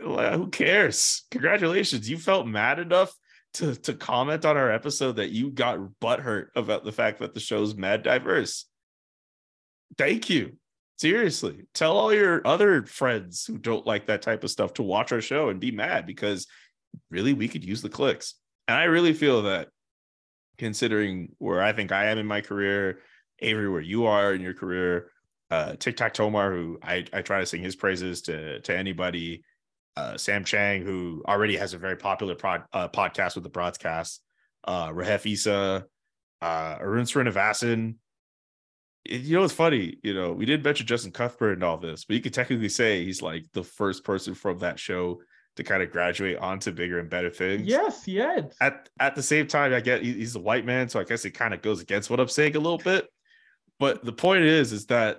[0.00, 1.24] Who cares?
[1.30, 2.08] Congratulations.
[2.08, 3.14] You felt mad enough
[3.54, 7.40] to to comment on our episode that you got butthurt about the fact that the
[7.40, 8.66] show's mad diverse.
[9.98, 10.56] Thank you.
[10.96, 15.12] Seriously, tell all your other friends who don't like that type of stuff to watch
[15.12, 16.46] our show and be mad because
[17.10, 18.34] really we could use the clicks.
[18.66, 19.68] And I really feel that
[20.56, 23.00] considering where I think I am in my career,
[23.40, 25.10] Avery, where you are in your career,
[25.50, 29.44] uh, TikTok Tomar, who I, I try to sing his praises to to anybody,
[29.96, 32.34] uh, Sam Chang, who already has a very popular
[32.72, 34.22] uh, podcast with the broadcast,
[34.64, 35.84] uh, Rahef Issa,
[36.40, 37.96] uh, Arun Srinivasan,
[39.08, 42.14] you know it's funny you know we didn't mention justin cuthbert and all this but
[42.14, 45.18] you could technically say he's like the first person from that show
[45.56, 47.66] to kind of graduate onto bigger and better things.
[47.66, 51.04] Yes yes at at the same time i get he's a white man so i
[51.04, 53.08] guess it kind of goes against what i'm saying a little bit.
[53.78, 55.18] But the point is is that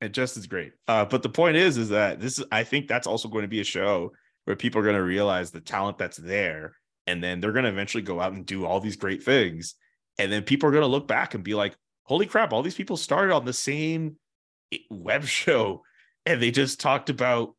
[0.00, 3.06] and justin's great uh, but the point is is that this is i think that's
[3.06, 4.12] also going to be a show
[4.44, 7.70] where people are going to realize the talent that's there and then they're going to
[7.70, 9.74] eventually go out and do all these great things
[10.18, 12.74] and then people are going to look back and be like holy crap, all these
[12.74, 14.16] people started on the same
[14.90, 15.82] web show
[16.26, 17.54] and they just talked about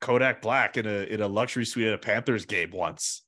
[0.00, 3.22] Kodak Black in a in a luxury suite at a Panthers game once.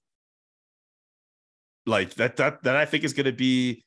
[1.87, 3.85] Like that that that I think is going to be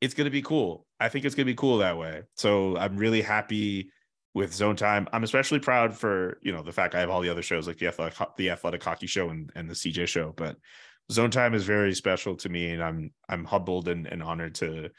[0.00, 0.86] it's going to be cool.
[0.98, 2.22] I think it's going to be cool that way.
[2.36, 3.90] So I'm really happy
[4.32, 5.08] with Zone Time.
[5.12, 7.78] I'm especially proud for, you know, the fact I have all the other shows like
[7.78, 10.56] the athletic the athletic hockey show and, and the CJ show, but
[11.12, 14.90] Zone Time is very special to me and I'm I'm humbled and, and honored to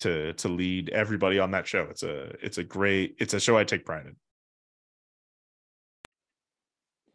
[0.00, 1.86] to to lead everybody on that show.
[1.90, 4.16] It's a it's a great it's a show I take pride in.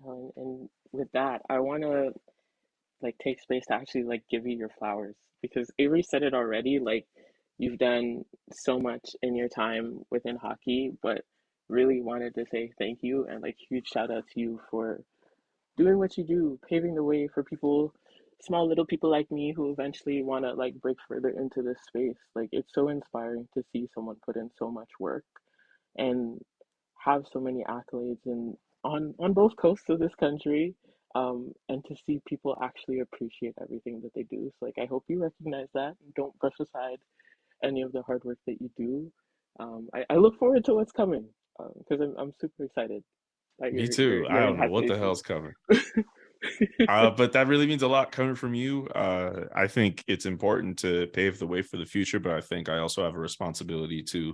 [0.08, 2.12] Um, and with that, I want to
[3.02, 6.80] like take space to actually like give you your flowers because Avery said it already.
[6.80, 7.06] Like
[7.58, 11.22] you've done so much in your time within hockey, but
[11.68, 15.02] really wanted to say thank you and like huge shout out to you for
[15.78, 17.94] doing what you do, paving the way for people
[18.42, 22.18] small little people like me who eventually want to like break further into this space
[22.36, 25.24] like it's so inspiring to see someone put in so much work
[25.98, 26.40] and
[27.04, 30.76] have so many accolades and on on both coasts of this country
[31.16, 34.52] um, and to see people actually appreciate everything that they do.
[34.60, 35.96] So like i hope you recognize that.
[36.04, 36.98] And don't brush aside
[37.64, 39.12] any of the hard work that you do.
[39.60, 41.26] Um, I, I look forward to what's coming
[41.58, 43.02] because um, I'm, I'm super excited.
[43.62, 44.26] Me too.
[44.30, 45.54] I don't know what the hell's coming
[46.88, 48.88] uh, but that really means a lot coming from you.
[48.88, 52.70] Uh, I think it's important to pave the way for the future, but I think
[52.70, 54.34] I also have a responsibility to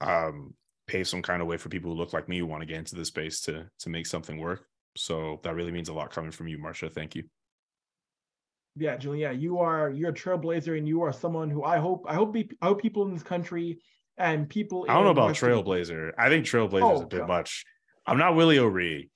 [0.00, 0.54] um,
[0.86, 2.78] pave some kind of way for people who look like me who want to get
[2.78, 4.66] into the space to to make something work.
[4.96, 6.90] So that really means a lot coming from you, Marcia.
[6.90, 7.24] Thank you.
[8.76, 12.06] Yeah, Julian, yeah, you are you're a trailblazer, and you are someone who I hope
[12.08, 13.78] I hope be, I hope people in this country
[14.18, 14.86] and people.
[14.88, 16.12] I don't know about trailblazer.
[16.18, 17.28] I think trailblazer oh, is a bit God.
[17.28, 17.64] much.
[18.06, 19.10] I'm not Willie O'Ree.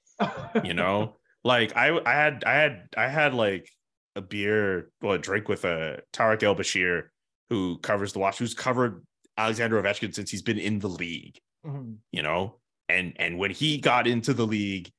[0.65, 1.18] you know,
[1.49, 3.71] like I I had I had I had like
[4.15, 7.05] a beer, well, a drink with a uh, Tarik El Bashir,
[7.49, 9.03] who covers the watch, who's covered
[9.39, 11.41] Alexander Ovechkin since he's been in the league.
[11.67, 11.95] Mm-hmm.
[12.13, 12.57] You know,
[12.91, 14.91] and and when he got into the league,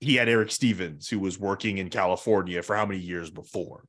[0.00, 3.84] he had Eric Stephens, who was working in California for how many years before?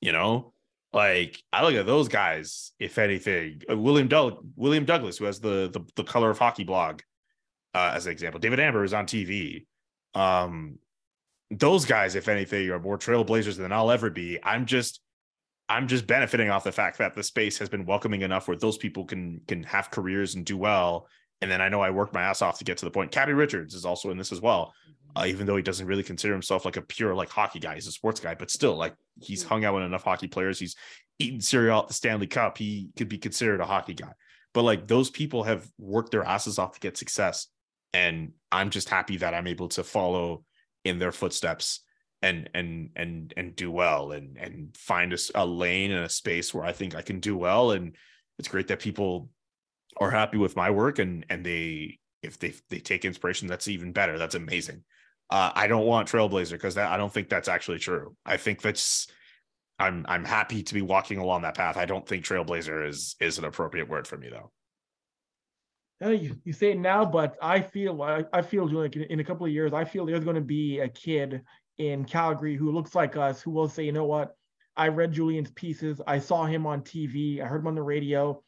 [0.00, 0.54] You know,
[0.94, 2.72] like I look at those guys.
[2.80, 6.64] If anything, uh, William Doug William Douglas, who has the the, the color of hockey
[6.64, 7.02] blog,
[7.74, 8.40] uh, as an example.
[8.40, 9.66] David Amber is on TV.
[10.14, 10.78] Um,
[11.50, 14.38] those guys, if anything, are more trailblazers than I'll ever be.
[14.42, 15.00] I'm just
[15.68, 18.78] I'm just benefiting off the fact that the space has been welcoming enough where those
[18.78, 21.06] people can can have careers and do well.
[21.40, 23.12] And then I know I worked my ass off to get to the point.
[23.12, 24.72] Cabbie Richards is also in this as well,
[25.14, 27.74] uh, even though he doesn't really consider himself like a pure like hockey guy.
[27.74, 30.58] He's a sports guy, but still, like he's hung out with enough hockey players.
[30.58, 30.74] He's
[31.18, 32.58] eaten cereal at the Stanley Cup.
[32.58, 34.12] He could be considered a hockey guy.
[34.54, 37.48] But like those people have worked their asses off to get success,
[37.92, 40.44] and I'm just happy that I'm able to follow
[40.88, 41.80] in their footsteps
[42.22, 46.52] and and and and do well and and find a, a lane and a space
[46.52, 47.70] where I think I can do well.
[47.70, 47.94] And
[48.38, 49.30] it's great that people
[49.98, 53.92] are happy with my work and and they if they they take inspiration that's even
[53.92, 54.18] better.
[54.18, 54.84] That's amazing.
[55.30, 58.16] Uh, I don't want trailblazer because that I don't think that's actually true.
[58.24, 59.06] I think that's
[59.78, 61.76] I'm I'm happy to be walking along that path.
[61.76, 64.50] I don't think trailblazer is is an appropriate word for me though
[66.02, 69.20] Uh, you, you say it now, but I feel I, I feel like in, in
[69.20, 71.42] a couple of years, I feel there's going to be a kid
[71.78, 74.36] in Calgary who looks like us who will say, you know what,
[74.76, 78.42] I read Julian's pieces, I saw him on TV, I heard him on the radio,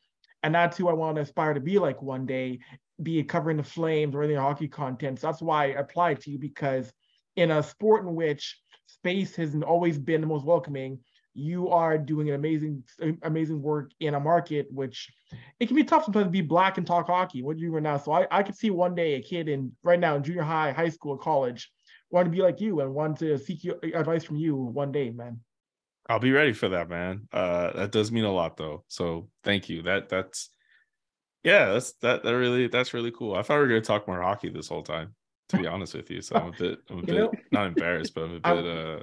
[0.44, 2.60] and that's who I want to aspire to be like one day,
[3.02, 5.18] be it covering the Flames or any hockey content.
[5.18, 6.92] So that's why I applied to you because
[7.34, 11.00] in a sport in which space hasn't always been the most welcoming,
[11.40, 12.82] you are doing an amazing,
[13.22, 15.10] amazing work in a market which
[15.58, 17.42] it can be tough sometimes to be black and talk hockey.
[17.42, 19.72] What do you're doing now, so I, I could see one day a kid in
[19.82, 21.70] right now in junior high, high school, college,
[22.10, 25.10] want to be like you and want to seek your advice from you one day,
[25.10, 25.40] man.
[26.08, 27.28] I'll be ready for that, man.
[27.32, 28.84] Uh, that does mean a lot, though.
[28.88, 29.82] So thank you.
[29.82, 30.50] That that's
[31.44, 33.34] yeah, that's that that really that's really cool.
[33.34, 35.14] I thought we were gonna talk more hockey this whole time,
[35.50, 36.20] to be honest with you.
[36.20, 38.68] So I'm a bit I'm a bit know, not embarrassed, but I'm a bit I,
[38.68, 39.02] uh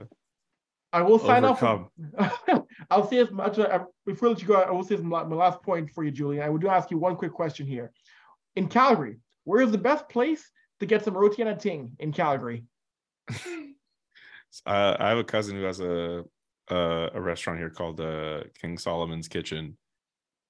[0.93, 1.89] I will sign overcome.
[2.17, 2.63] off.
[2.89, 3.57] I'll say as much
[4.05, 4.61] before I let you go.
[4.61, 6.43] I will say my, my last point for you, Julian.
[6.43, 7.91] I would do ask you one quick question here.
[8.55, 12.13] In Calgary, where is the best place to get some roti and a ting in
[12.13, 12.63] Calgary?
[13.29, 13.35] uh,
[14.65, 16.23] I have a cousin who has a
[16.69, 19.77] a, a restaurant here called uh, King Solomon's Kitchen.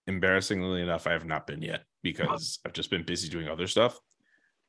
[0.07, 3.99] Embarrassingly enough, I have not been yet because I've just been busy doing other stuff.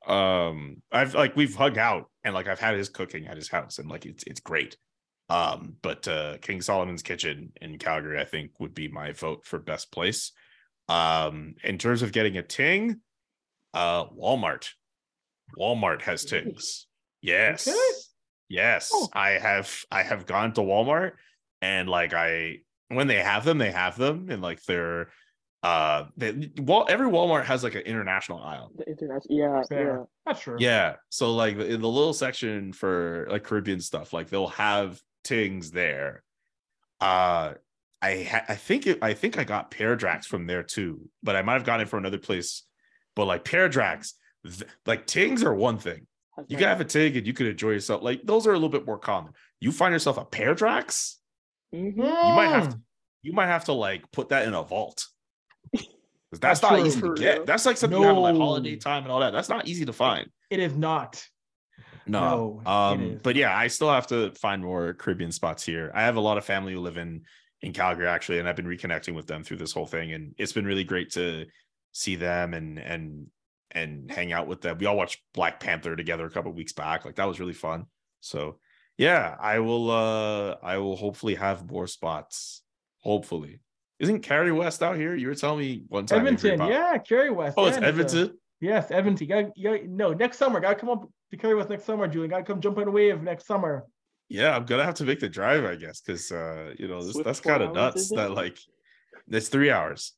[0.06, 3.78] Um, I've like we've hung out and like I've had his cooking at his house
[3.78, 4.76] and like it's it's great.
[5.30, 9.58] Um, but uh, King Solomon's Kitchen in Calgary, I think, would be my vote for
[9.58, 10.32] best place.
[10.88, 13.00] Um, in terms of getting a ting,
[13.74, 14.68] uh, Walmart.
[15.58, 16.86] Walmart has tings.
[17.20, 17.68] Yes.
[17.68, 17.78] Okay.
[18.48, 18.90] Yes.
[18.92, 19.08] Oh.
[19.12, 21.12] I have I have gone to Walmart
[21.60, 25.10] and like I when they have them, they have them, and like they're
[25.62, 28.72] uh they well every Walmart has like an international aisle.
[28.76, 30.56] The international, yeah, yeah, that's true.
[30.58, 35.70] Yeah, so like in the little section for like Caribbean stuff, like they'll have tings
[35.70, 36.22] there.
[37.00, 37.54] Uh,
[38.00, 41.36] I ha- I think it, I think I got pear drax from there too, but
[41.36, 42.64] I might have gotten it from another place.
[43.16, 44.14] But like pear drax,
[44.44, 46.06] th- like tings are one thing.
[46.46, 48.02] You can have a ting and you can enjoy yourself.
[48.02, 49.32] Like those are a little bit more common.
[49.60, 51.18] You find yourself a pear drax,
[51.74, 52.00] Mm-hmm.
[52.00, 52.80] You might have to,
[53.22, 55.06] you might have to like put that in a vault.
[56.30, 57.46] That's, that's not easy to get.
[57.46, 58.02] That's like something no.
[58.02, 59.32] you have like holiday time and all that.
[59.32, 60.28] That's not easy to find.
[60.50, 61.22] It is not.
[62.08, 62.60] No.
[62.64, 65.90] no um, but yeah, I still have to find more Caribbean spots here.
[65.94, 67.22] I have a lot of family who live in
[67.60, 70.52] in Calgary actually, and I've been reconnecting with them through this whole thing, and it's
[70.52, 71.46] been really great to
[71.92, 73.26] see them and and
[73.72, 74.78] and hang out with them.
[74.78, 77.04] We all watched Black Panther together a couple weeks back.
[77.04, 77.86] Like that was really fun.
[78.20, 78.58] So
[78.96, 79.90] yeah, I will.
[79.90, 82.62] uh I will hopefully have more spots.
[83.02, 83.60] Hopefully,
[84.00, 85.14] isn't Cariwest out here?
[85.14, 86.18] You were telling me one time.
[86.18, 87.54] Edmonton, yeah, Cariwest.
[87.56, 88.36] Oh, it's Edmonton.
[88.60, 89.26] yes, Edmonton.
[89.26, 90.60] You got, you got, no, next summer.
[90.60, 92.30] Gotta come up to Cariwest next summer, Julian.
[92.30, 93.86] Gotta come jump on a wave next summer.
[94.28, 97.16] Yeah, I'm gonna have to make the drive, I guess, because uh, you know, this,
[97.24, 98.10] that's kind of nuts.
[98.10, 98.58] That like,
[99.28, 100.12] it's three hours.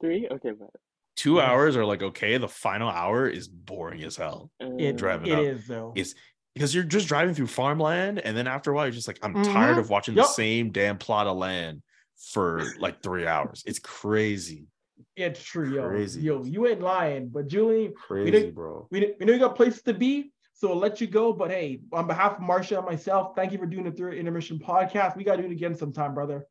[0.00, 0.28] Three?
[0.30, 0.70] Okay, but
[1.16, 1.44] two yes.
[1.44, 2.38] hours are like okay.
[2.38, 4.50] The final hour is boring as hell.
[4.60, 5.92] It, driving it is though.
[5.96, 6.14] It's
[6.58, 9.32] because you're just driving through farmland and then after a while you're just like i'm
[9.32, 9.52] mm-hmm.
[9.52, 10.26] tired of watching yep.
[10.26, 11.80] the same damn plot of land
[12.16, 14.66] for like three hours it's crazy
[15.14, 16.20] it's true yo crazy.
[16.20, 19.82] yo you ain't lying but julie crazy we bro we, we know you got places
[19.82, 23.32] to be so I'll let you go but hey on behalf of marcia and myself
[23.36, 26.14] thank you for doing the third intermission podcast we got to do it again sometime
[26.14, 26.44] brother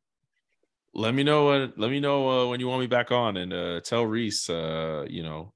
[0.94, 3.52] let me know uh, let me know uh, when you want me back on and
[3.52, 5.52] uh, tell reese uh, you know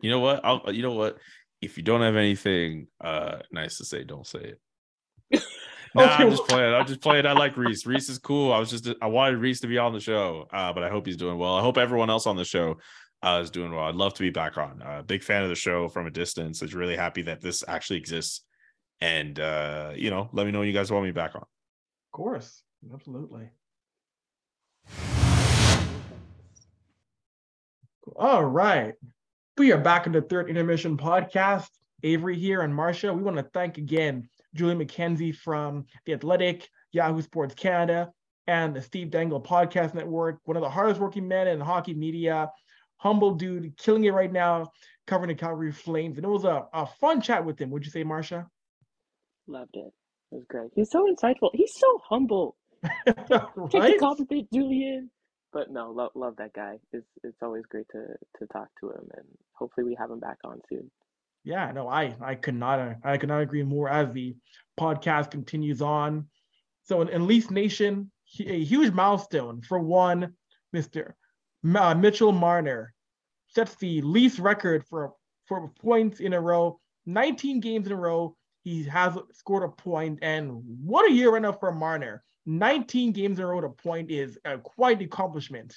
[0.00, 1.18] you know what i'll you know what
[1.62, 4.56] if you don't have anything uh nice to say, don't say
[5.30, 5.42] it.
[5.94, 6.74] nah, I'm just playing.
[6.74, 7.24] I'm just playing.
[7.24, 7.86] I like Reese.
[7.86, 8.52] Reese is cool.
[8.52, 11.06] I was just I wanted Reese to be on the show, uh, but I hope
[11.06, 11.54] he's doing well.
[11.54, 12.78] I hope everyone else on the show
[13.22, 13.84] uh, is doing well.
[13.84, 14.82] I'd love to be back on.
[14.82, 16.62] Uh, big fan of the show from a distance.
[16.62, 18.44] Is really happy that this actually exists.
[19.00, 21.42] And uh, you know, let me know when you guys want me back on.
[21.42, 23.50] Of course, absolutely.
[28.16, 28.94] All right.
[29.56, 31.68] We are back in the third intermission podcast.
[32.02, 33.12] Avery here and Marcia.
[33.12, 38.10] We want to thank again Julian McKenzie from The Athletic, Yahoo Sports Canada,
[38.46, 40.40] and the Steve Dangle Podcast Network.
[40.44, 42.50] One of the hardest working men in hockey media.
[43.02, 44.70] Humble dude, killing it right now,
[45.06, 46.16] covering the Calgary Flames.
[46.18, 47.70] And it was a, a fun chat with him.
[47.70, 48.46] Would you say, Marcia?
[49.46, 49.92] Loved it.
[50.30, 50.70] It was great.
[50.74, 51.50] He's so insightful.
[51.52, 52.56] He's so humble.
[53.06, 53.70] right?
[53.70, 55.10] Take a compliment, Julian
[55.52, 56.78] but no, love love that guy.
[56.92, 58.06] It's it's always great to
[58.38, 60.90] to talk to him, and hopefully we have him back on soon.
[61.44, 63.88] Yeah, no, I I could not I could not agree more.
[63.88, 64.34] As the
[64.78, 66.26] podcast continues on,
[66.84, 68.10] so in, in Leafs Nation,
[68.40, 70.34] a huge milestone for one,
[70.72, 71.16] Mister
[71.76, 72.94] uh, Mitchell Marner
[73.54, 75.12] sets the Leafs record for
[75.46, 78.36] for points in a row, 19 games in a row.
[78.62, 82.22] He has scored a point, and what a year right now for Marner.
[82.46, 85.74] 19 games in a row to point is uh, quite an accomplishment.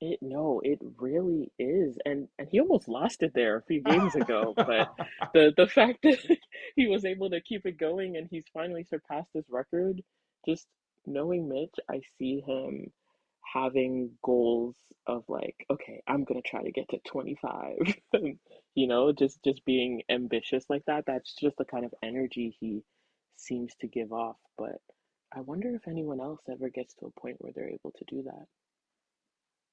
[0.00, 4.14] It no, it really is, and and he almost lost it there a few games
[4.14, 4.54] ago.
[4.56, 4.88] but
[5.34, 6.18] the the fact that
[6.76, 10.00] he was able to keep it going and he's finally surpassed his record,
[10.48, 10.66] just
[11.06, 12.90] knowing Mitch, I see him
[13.52, 14.76] having goals
[15.06, 17.76] of like, okay, I'm gonna try to get to 25.
[18.74, 21.04] you know, just just being ambitious like that.
[21.06, 22.82] That's just the kind of energy he
[23.36, 24.36] seems to give off.
[24.56, 24.78] But
[25.34, 28.22] I wonder if anyone else ever gets to a point where they're able to do
[28.24, 28.46] that.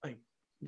[0.03, 0.17] Like,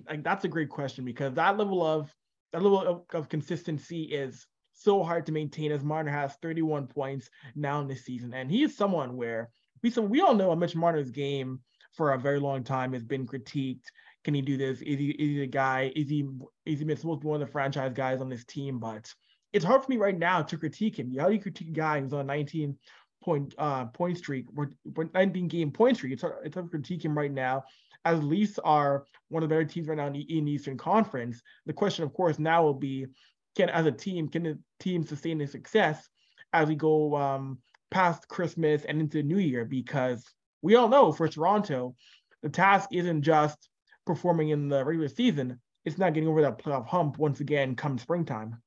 [0.08, 2.14] like that's a great question because that level of
[2.54, 5.72] that level of, of consistency is so hard to maintain.
[5.72, 9.50] As Marner has 31 points now in this season, and he is someone where
[9.84, 11.60] we so we all know a Mitch Marner's game
[11.94, 13.86] for a very long time has been critiqued.
[14.24, 14.82] Can he do this?
[14.82, 15.92] Is he is he the guy?
[15.96, 16.28] Is he
[16.66, 18.80] is he been supposed to be one of the franchise guys on this team?
[18.80, 19.14] But
[19.54, 21.14] it's hard for me right now to critique him.
[21.18, 22.78] How do you critique a guy who's on 19
[23.22, 24.72] point uh point streak or
[25.14, 26.14] 19 game point streak?
[26.14, 27.64] It's hard, it's hard to critique him right now.
[28.06, 31.42] As Leafs are one of the better teams right now in the, in Eastern Conference.
[31.66, 33.08] The question, of course, now will be
[33.56, 36.08] can as a team can the team sustain the success
[36.54, 37.60] as we go um,
[37.92, 39.66] past Christmas and into the New Year?
[39.66, 40.24] Because
[40.62, 41.96] we all know for Toronto,
[42.42, 43.70] the task isn't just
[44.06, 47.98] performing in the regular season; it's not getting over that playoff hump once again come
[47.98, 48.62] springtime.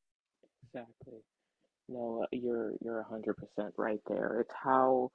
[0.74, 1.20] Exactly.
[1.88, 4.40] No, uh, you're you're hundred percent right there.
[4.40, 5.10] It's how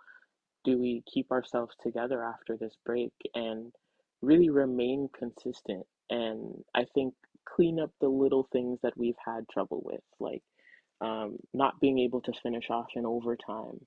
[0.64, 3.72] do we keep ourselves together after this break and
[4.22, 7.14] really remain consistent and I think
[7.46, 10.44] clean up the little things that we've had trouble with, like
[11.02, 13.80] um, not being able to finish off in overtime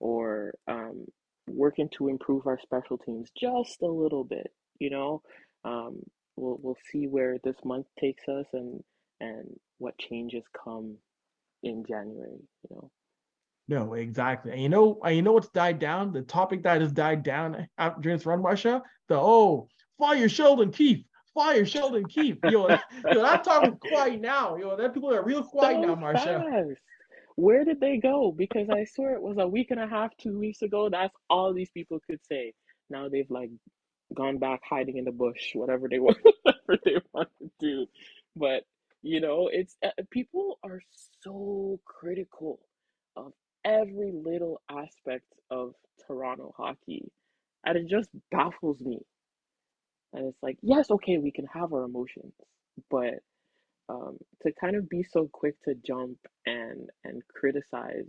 [0.00, 1.06] or um,
[1.50, 4.52] working to improve our special teams just a little bit.
[4.78, 5.22] You know,
[5.64, 6.00] um,
[6.36, 8.82] we'll we'll see where this month takes us and
[9.20, 10.96] and what changes come
[11.62, 12.40] in January.
[12.68, 12.90] You know.
[13.68, 14.52] No, exactly.
[14.52, 16.12] And you know, you know what's died down?
[16.12, 18.82] The topic that has died down after during this run, Marcia.
[19.08, 19.68] The oh,
[19.98, 22.38] fire Sheldon Keefe, fire Sheldon Keefe.
[22.44, 22.78] Yo, yo,
[23.22, 24.56] that talking quiet now.
[24.56, 26.64] Yo, that people are real quiet so now, Marcia.
[27.38, 28.32] Where did they go?
[28.32, 30.88] Because I swear it was a week and a half, two weeks ago.
[30.90, 32.52] That's all these people could say.
[32.90, 33.50] Now they've like
[34.12, 37.86] gone back hiding in the bush, whatever they want, whatever they want to do.
[38.34, 38.64] But
[39.02, 40.80] you know, it's uh, people are
[41.22, 42.58] so critical
[43.14, 43.32] of
[43.64, 45.74] every little aspect of
[46.08, 47.12] Toronto hockey,
[47.64, 48.98] and it just baffles me.
[50.12, 52.32] And it's like, yes, okay, we can have our emotions,
[52.90, 53.14] but
[53.88, 58.06] um, to kind of be so quick to jump and and criticize,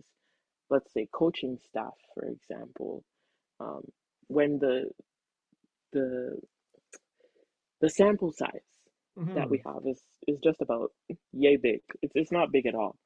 [0.69, 3.03] let's say, coaching staff, for example,
[3.59, 3.83] um,
[4.27, 4.89] when the
[5.93, 6.39] the
[7.81, 8.49] the sample size
[9.17, 9.35] mm-hmm.
[9.35, 10.91] that we have is is just about
[11.31, 11.81] yay big.
[12.01, 12.97] It's it's not big at all.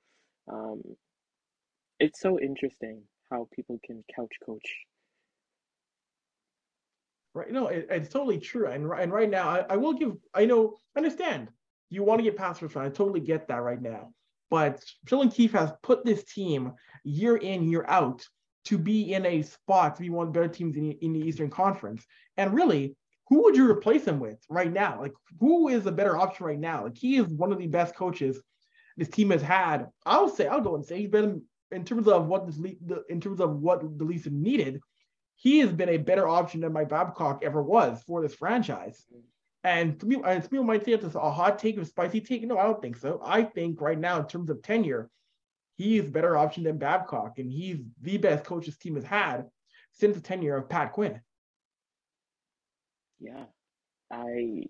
[0.51, 0.81] Um,
[1.99, 4.85] it's so interesting how people can couch coach
[7.33, 7.51] right?
[7.51, 8.67] No, it, it's totally true.
[8.67, 11.49] And, and right now, I, I will give, I know, understand
[11.93, 12.87] you want to get past first round.
[12.87, 14.11] I totally get that right now.
[14.49, 16.73] But Sheldon Keefe has put this team
[17.03, 18.25] year in, year out
[18.65, 21.19] to be in a spot to be one of the better teams in, in the
[21.19, 22.05] Eastern Conference.
[22.37, 22.95] And really,
[23.29, 25.01] who would you replace him with right now?
[25.01, 26.83] Like, who is a better option right now?
[26.83, 28.39] Like, he is one of the best coaches
[28.95, 29.87] this team has had.
[30.05, 31.41] I'll say, I'll go and say he's been
[31.71, 32.59] in terms of what this
[33.09, 34.79] in terms of what the Leafs needed
[35.35, 39.05] he has been a better option than Mike Babcock ever was for this franchise.
[39.63, 42.43] And to me, and some people might say it's a hot take or spicy take.
[42.43, 43.21] No, I don't think so.
[43.23, 45.09] I think right now, in terms of tenure,
[45.77, 49.05] he is a better option than Babcock, and he's the best coach this team has
[49.05, 49.45] had
[49.93, 51.21] since the tenure of Pat Quinn.
[53.19, 53.45] Yeah,
[54.11, 54.65] I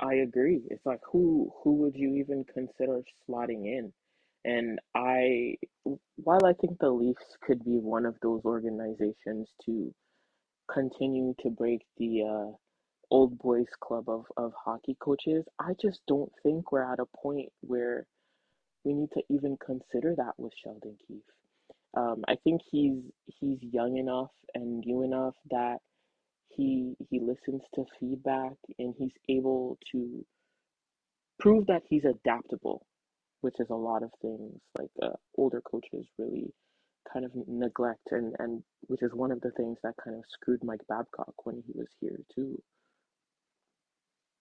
[0.00, 0.62] I agree.
[0.68, 3.92] It's like who who would you even consider slotting in?
[4.44, 5.56] And I,
[6.16, 9.92] while I think the Leafs could be one of those organizations to
[10.72, 12.56] continue to break the uh,
[13.10, 17.50] old boys club of, of hockey coaches, I just don't think we're at a point
[17.60, 18.06] where
[18.84, 21.22] we need to even consider that with Sheldon Keefe.
[21.96, 25.78] Um, I think he's he's young enough and new enough that
[26.48, 30.24] he he listens to feedback and he's able to
[31.40, 32.84] prove that he's adaptable
[33.40, 36.52] which is a lot of things like uh, older coaches really
[37.12, 40.62] kind of neglect and and which is one of the things that kind of screwed
[40.64, 42.60] Mike Babcock when he was here too.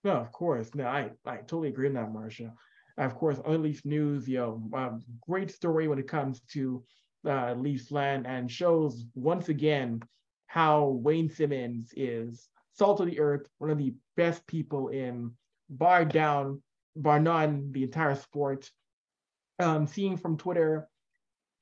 [0.08, 0.74] No, of course.
[0.74, 2.54] No, I, I totally agree on that, Marcia.
[2.98, 6.82] Of course, other Leafs news, you know, um, great story when it comes to
[7.28, 10.02] uh, Leafs land and shows once again
[10.46, 15.32] how Wayne Simmonds is salt of the earth, one of the best people in
[15.70, 16.62] bar down,
[16.96, 18.72] bar none, the entire sport
[19.60, 20.88] um, seeing from Twitter,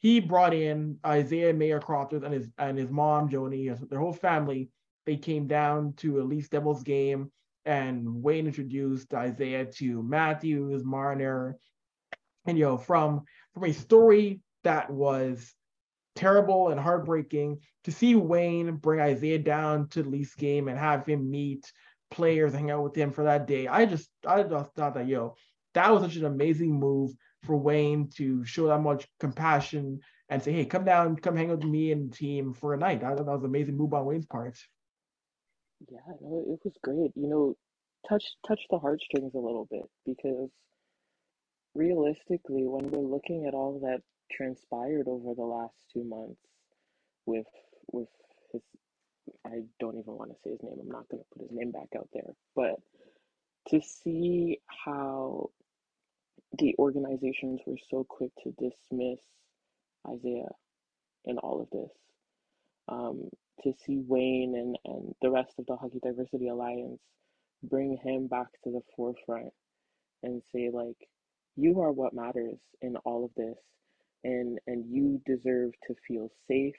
[0.02, 4.70] he brought in Isaiah Meyer Crothers and his and his mom Joni, their whole family.
[5.08, 7.32] They came down to a Leafs Devils game,
[7.66, 11.58] and Wayne introduced Isaiah to Matthews, Marner,
[12.46, 15.54] and you know from from a story that was
[16.16, 21.06] terrible and heartbreaking to see Wayne bring Isaiah down to the Leafs game and have
[21.06, 21.72] him meet
[22.12, 23.68] players, hang out with him for that day.
[23.68, 25.36] I just I just thought that yo,
[25.74, 27.12] that was such an amazing move
[27.44, 30.00] for Wayne to show that much compassion
[30.30, 33.04] and say, hey, come down, come hang out with me and team for a night.
[33.04, 34.58] I thought that was an amazing move on Wayne's part.
[35.80, 37.12] Yeah, no, it was great.
[37.16, 37.56] You know,
[38.10, 40.50] touch touch the heartstrings a little bit because
[41.76, 44.02] realistically, when we're looking at all that
[44.32, 46.42] transpired over the last two months
[47.26, 47.48] with
[47.92, 48.10] with
[48.54, 48.62] his
[49.46, 50.80] I don't even want to say his name.
[50.82, 52.34] I'm not going to put his name back out there.
[52.56, 52.76] But
[53.70, 55.50] to see how
[56.58, 59.20] the organizations were so quick to dismiss
[60.08, 60.52] Isaiah
[61.26, 61.92] in all of this,
[62.90, 63.30] um,
[63.64, 67.00] to see Wayne and, and the rest of the Hockey Diversity Alliance
[67.64, 69.54] bring him back to the forefront
[70.24, 70.98] and say, like,
[71.56, 73.58] you are what matters in all of this.
[74.24, 76.74] And, and you deserve to feel safe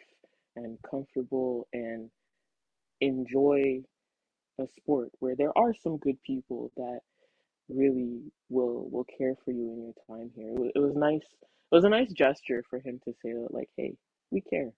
[0.57, 2.11] and comfortable and
[3.01, 3.83] enjoy
[4.59, 7.01] a sport where there are some good people that
[7.68, 10.51] really will will care for you in your time here.
[10.51, 11.27] It was, it was nice.
[11.72, 13.95] It was a nice gesture for him to say that, like, "Hey,
[14.31, 14.72] we care.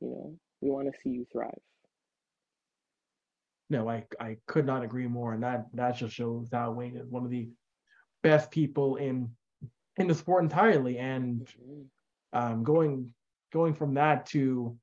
[0.00, 1.58] You know, we want to see you thrive."
[3.68, 7.08] No, I I could not agree more, and that that just shows that Wayne is
[7.08, 7.48] one of the
[8.22, 9.30] best people in
[9.96, 10.98] in the sport entirely.
[10.98, 11.82] And mm-hmm.
[12.38, 13.12] um, going
[13.52, 14.76] going from that to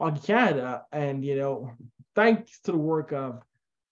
[0.00, 1.72] Hockey Canada, and you know,
[2.14, 3.42] thanks to the work of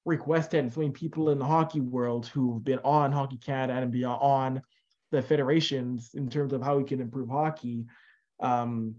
[0.04, 3.80] Rick Westhead and so many people in the hockey world who've been on Hockey Canada
[3.80, 4.62] and beyond on
[5.10, 7.84] the federations in terms of how we can improve hockey.
[8.40, 8.96] Um,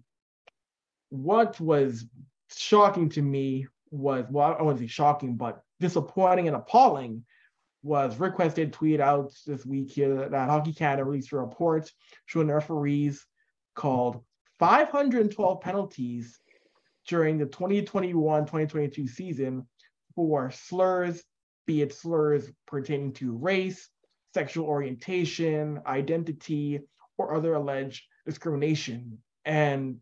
[1.13, 2.07] what was
[2.55, 7.23] shocking to me was well, I wouldn't say shocking, but disappointing and appalling
[7.83, 11.91] was Rick Westhead tweet out this week here that Hockey Canada released a report
[12.25, 13.23] showing referees
[13.75, 14.23] called
[14.57, 16.39] 512 penalties
[17.07, 19.67] during the 2021-2022 season
[20.15, 21.23] for slurs,
[21.67, 23.87] be it slurs pertaining to race,
[24.33, 26.79] sexual orientation, identity,
[27.19, 29.19] or other alleged discrimination.
[29.45, 29.97] And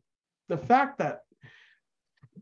[0.52, 1.22] the fact that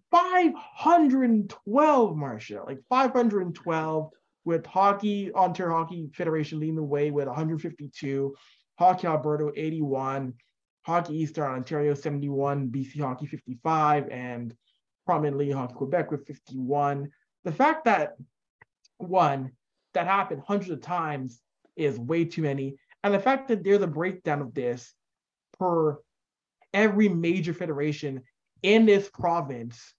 [0.10, 4.10] 512, Marcia, like 512,
[4.45, 8.36] with Hockey, Ontario Hockey Federation leading the way with 152,
[8.80, 10.34] Hockey Alberta 81,
[10.82, 14.55] Hockey Eastern Ontario 71, BC Hockey 55, and
[15.05, 17.12] prominently Hockey Quebec with 51.
[17.43, 18.16] The fact that
[18.97, 19.51] one,
[19.93, 21.41] that happened hundreds of times
[21.76, 22.78] is way too many.
[23.03, 24.95] And the fact that there's a breakdown of this
[25.60, 25.99] per
[26.74, 28.22] every major federation
[28.63, 29.93] in this province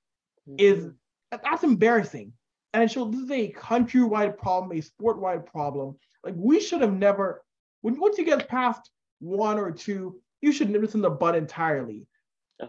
[0.58, 1.36] is mm-hmm.
[1.42, 2.32] that's embarrassing.
[2.72, 5.96] And it shows this is a countrywide problem, a sport-wide problem.
[6.24, 7.42] Like we should have never,
[7.80, 11.34] when once you get past one or two, you should nip this in the bud
[11.34, 12.06] entirely.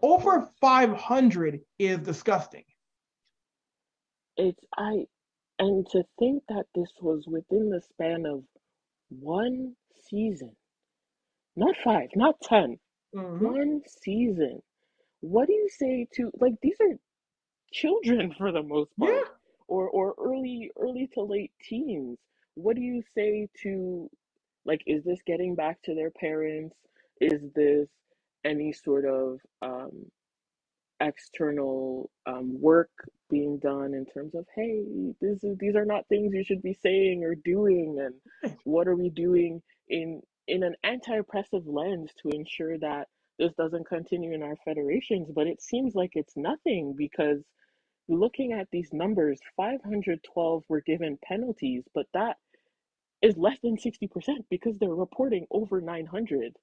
[0.02, 2.64] Over 500 is disgusting.
[4.38, 5.06] It's I
[5.60, 8.44] and to think that this was within the span of
[9.10, 9.76] one
[10.10, 10.56] season.
[11.56, 12.80] Not five, not 10
[13.16, 13.40] Mhm.
[13.40, 14.62] One season.
[15.22, 16.98] What do you say to like these are
[17.74, 19.24] children for the most part Yeah.
[19.68, 22.20] or or early early to late teens.
[22.56, 24.10] What do you say to
[24.66, 26.76] like is this getting back to their parents?
[27.22, 27.90] Is this
[28.46, 30.06] any sort of um,
[31.02, 32.92] external um, work
[33.30, 34.82] being done in terms of hey
[35.22, 38.16] this is, these are not things you should be saying or doing and
[38.66, 40.22] what are we doing in
[40.52, 43.08] in an anti-oppressive lens to ensure that
[43.40, 47.42] this doesn't continue in our federations but it seems like it's nothing because
[48.08, 52.38] looking at these numbers 512 were given penalties but that
[53.22, 54.10] is less than 60%
[54.50, 56.54] because they're reporting over 900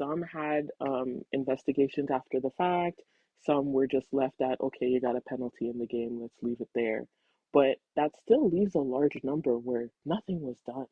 [0.00, 3.02] some had um, investigations after the fact.
[3.44, 6.60] Some were just left at, okay, you got a penalty in the game, let's leave
[6.60, 7.04] it there.
[7.52, 10.86] But that still leaves a large number where nothing was done.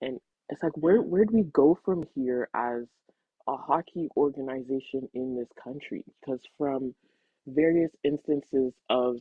[0.00, 0.20] And
[0.50, 2.84] it's like, where, where do we go from here as
[3.48, 6.04] a hockey organization in this country?
[6.20, 6.94] Because from
[7.48, 9.18] various instances of,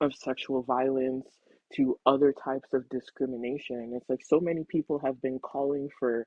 [0.00, 1.26] of sexual violence
[1.76, 6.26] to other types of discrimination, it's like so many people have been calling for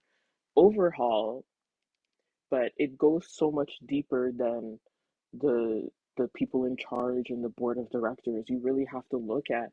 [0.57, 1.43] overhaul
[2.51, 4.79] but it goes so much deeper than
[5.33, 8.45] the the people in charge and the board of directors.
[8.49, 9.71] You really have to look at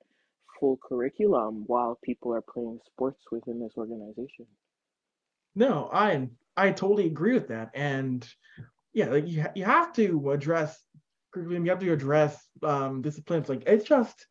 [0.59, 4.47] full curriculum while people are playing sports within this organization.
[5.55, 8.27] No, I I totally agree with that, and
[8.93, 10.81] yeah, like you you have to address
[11.33, 11.65] curriculum.
[11.65, 13.49] You have to address um, disciplines.
[13.49, 14.27] Like it's just,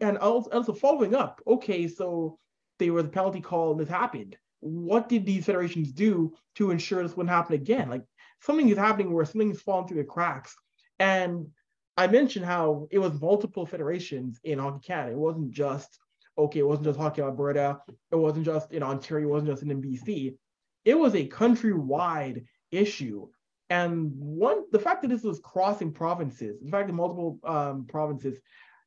[0.00, 1.40] and also, also following up.
[1.46, 2.38] Okay, so
[2.78, 7.02] there was a penalty call and this happened what did these federations do to ensure
[7.02, 7.88] this wouldn't happen again?
[7.88, 8.04] Like
[8.40, 10.54] something is happening where something is falling through the cracks.
[10.98, 11.48] And
[11.96, 15.12] I mentioned how it was multiple federations in Hockey Canada.
[15.12, 15.98] It wasn't just,
[16.36, 17.78] okay, it wasn't just Hockey Alberta.
[18.10, 19.28] It wasn't just in Ontario.
[19.28, 20.36] It wasn't just in BC.
[20.84, 23.28] It was a countrywide issue.
[23.70, 28.38] And one, the fact that this was crossing provinces, the fact that multiple um, provinces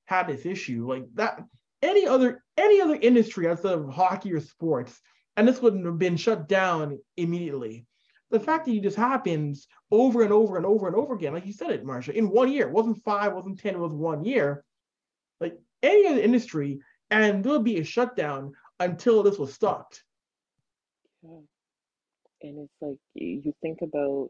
[0.05, 1.43] had this issue, like that,
[1.82, 5.01] any other any other industry outside of hockey or sports,
[5.36, 7.86] and this wouldn't have been shut down immediately.
[8.32, 11.47] The fact that it just happens over and over and over and over again, like
[11.47, 14.23] you said it, Marcia, in one year, it wasn't five, wasn't ten, it was one
[14.23, 14.63] year.
[15.39, 20.03] Like any other industry, and there'll be a shutdown until this was stopped.
[21.23, 21.39] Yeah.
[22.41, 24.30] And it's like you think about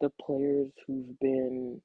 [0.00, 1.80] the players who've been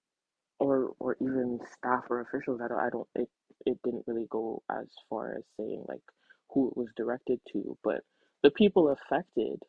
[0.60, 3.30] or or even staff or officials I don't, I don't it
[3.66, 6.02] it didn't really go as far as saying like
[6.50, 8.02] who it was directed to but
[8.44, 9.62] the people affected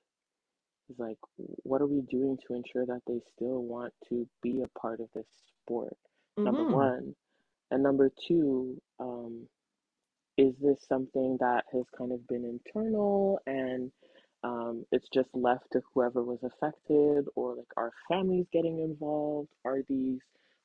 [0.91, 1.18] is like
[1.64, 5.09] what are we doing to ensure that they still want to be a part of
[5.14, 5.26] this
[5.64, 5.97] sport?
[6.45, 6.64] Number Mm-hmm.
[6.64, 7.14] one.
[7.70, 9.49] And number two um
[10.39, 13.91] is this something that has kind of been internal and
[14.45, 19.49] um, it's just left to whoever was affected or like are families getting involved?
[19.64, 20.20] Are these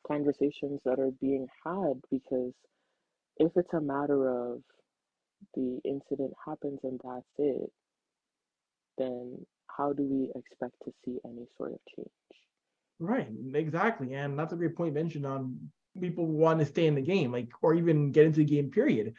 [0.07, 2.53] conversations that are being had because
[3.38, 4.61] if it's a matter of
[5.55, 7.72] the incident happens and that's it
[8.97, 9.45] then
[9.78, 12.09] how do we expect to see any sort of change
[13.01, 14.13] Right, exactly.
[14.13, 17.49] And that's a great point mentioned on people want to stay in the game, like,
[17.63, 19.15] or even get into the game, period.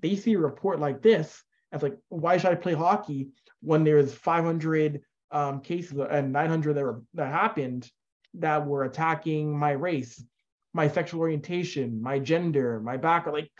[0.00, 1.40] They see a report like this
[1.70, 3.28] as like, why should I play hockey
[3.60, 7.88] when there's 500 um, cases and 900 that, were, that happened
[8.34, 10.20] that were attacking my race,
[10.74, 13.38] my sexual orientation, my gender, my background?
[13.38, 13.52] Like,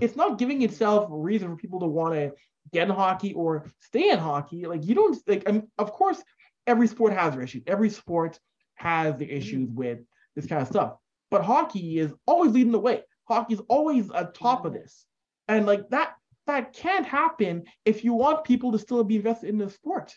[0.00, 2.32] it's not giving itself a reason for people to want to
[2.72, 4.66] get in hockey or stay in hockey.
[4.66, 6.22] Like, you don't, like, I mean, of course,
[6.66, 7.62] every sport has their issues.
[7.66, 8.38] Every sport
[8.74, 10.00] has the issues with
[10.34, 10.94] this kind of stuff.
[11.30, 13.02] But hockey is always leading the way.
[13.28, 15.06] Hockey is always at top of this.
[15.48, 16.14] And like that
[16.46, 20.14] that can't happen if you want people to still be invested in the sport.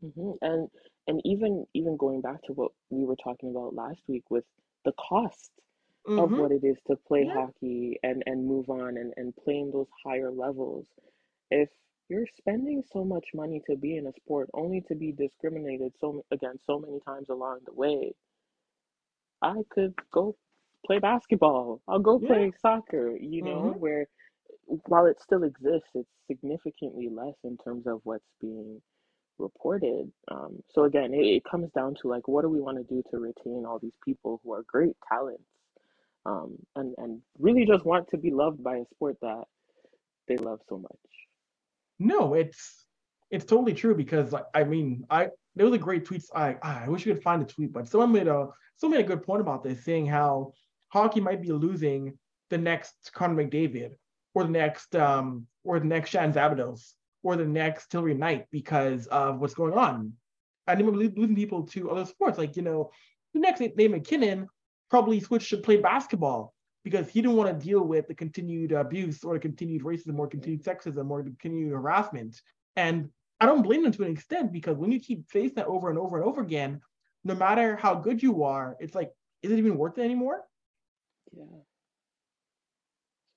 [0.00, 0.68] hmm and
[1.06, 4.44] and even even going back to what we were talking about last week with
[4.84, 5.50] the cost
[6.16, 6.36] of Mhm.
[6.36, 7.32] what it is to play Yeah.
[7.32, 10.86] hockey and and move on and and playing those higher levels
[11.50, 11.68] if
[12.08, 16.24] you're spending so much money to be in a sport only to be discriminated so
[16.32, 18.12] against so many times along the way
[19.42, 20.36] i could go
[20.86, 22.20] play basketball i'll go Yeah.
[22.20, 23.78] play soccer you know Mhm.
[23.78, 24.06] where
[24.86, 28.80] while it still exists it's significantly less in terms of what's being
[29.38, 32.84] reported um, so again it, it comes down to like what do we want to
[32.94, 35.44] do to retain all these people who are great talents
[36.26, 39.44] um, and and really just want to be loved by a sport that
[40.28, 40.90] they love so much.
[41.98, 42.86] No, it's
[43.30, 46.22] it's totally true because like I mean, I there was a great tweet.
[46.34, 49.08] I I wish you could find a tweet, but someone made a someone made a
[49.08, 50.52] good point about this, saying how
[50.88, 52.18] hockey might be losing
[52.50, 53.92] the next Connor McDavid
[54.34, 56.92] or the next um or the next Shan Szabados
[57.22, 60.12] or the next Hilary Knight because of what's going on.
[60.66, 62.38] Might be losing people to other sports.
[62.38, 62.90] Like, you know,
[63.34, 64.48] the next Nate MacKinnon
[64.92, 66.52] probably switched to play basketball
[66.84, 70.26] because he didn't want to deal with the continued abuse or the continued racism or
[70.26, 72.38] continued sexism or the continued harassment.
[72.76, 73.08] And
[73.40, 75.98] I don't blame them to an extent because when you keep facing that over and
[75.98, 76.82] over and over again,
[77.24, 80.42] no matter how good you are, it's like, is it even worth it anymore?
[81.34, 81.44] Yeah,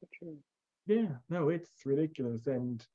[0.01, 0.37] so true.
[0.87, 2.47] Yeah, no, it's ridiculous.
[2.47, 2.85] And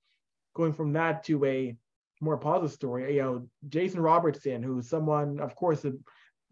[0.55, 1.75] going from that to a
[2.21, 5.99] more positive story, you know, Jason Robertson, who's someone, of course, the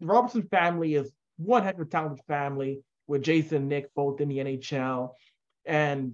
[0.01, 4.37] Robertson family is one heck of a talented family with Jason Nick both in the
[4.37, 5.11] NHL.
[5.65, 6.13] And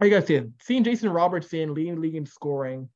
[0.00, 2.88] I said, seeing Jason Robertson leading the league in scoring,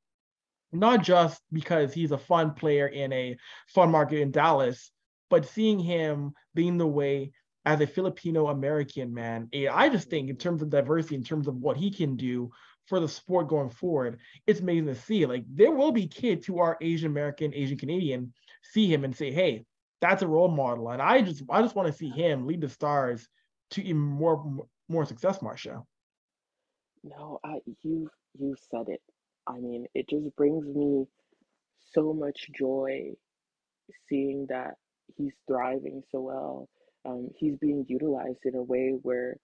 [0.72, 3.36] not just because he's a fun player in a
[3.68, 4.90] fun market in Dallas,
[5.30, 7.32] but seeing him being the way
[7.64, 11.56] as a Filipino American man, I just think in terms of diversity, in terms of
[11.56, 12.50] what he can do
[12.86, 15.26] for the sport going forward, it's amazing to see.
[15.26, 18.32] Like there will be kids who are Asian American, Asian Canadian,
[18.62, 19.64] see him and say, "Hey,
[20.02, 22.68] that's a role model." And I just, I just want to see him lead the
[22.68, 23.28] Stars
[23.72, 25.82] to even more, more success, Marcia.
[27.04, 29.02] No, I you you said it.
[29.48, 31.06] I mean, it just brings me
[31.94, 33.12] so much joy
[34.08, 34.76] seeing that
[35.16, 36.68] he's thriving so well.
[37.04, 39.36] Um, he's being utilized in a way where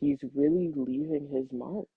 [0.00, 1.88] he's really leaving his mark.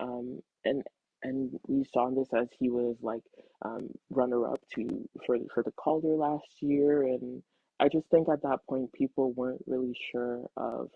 [0.00, 0.82] Um, and
[1.22, 3.22] and we saw this as he was like
[3.62, 7.42] um, runner up to for for the Calder last year, and
[7.80, 10.90] I just think at that point people weren't really sure of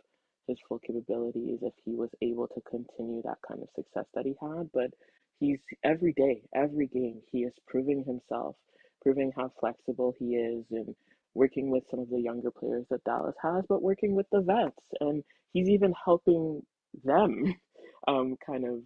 [0.49, 4.35] his full capabilities if he was able to continue that kind of success that he
[4.41, 4.71] had.
[4.73, 4.91] But
[5.41, 8.57] he's every day, every game, he is proving himself,
[9.03, 10.95] proving how flexible he is, and
[11.35, 14.87] working with some of the younger players that Dallas has, but working with the vets,
[15.01, 16.63] and he's even helping
[17.05, 17.55] them
[18.09, 18.81] um, kind of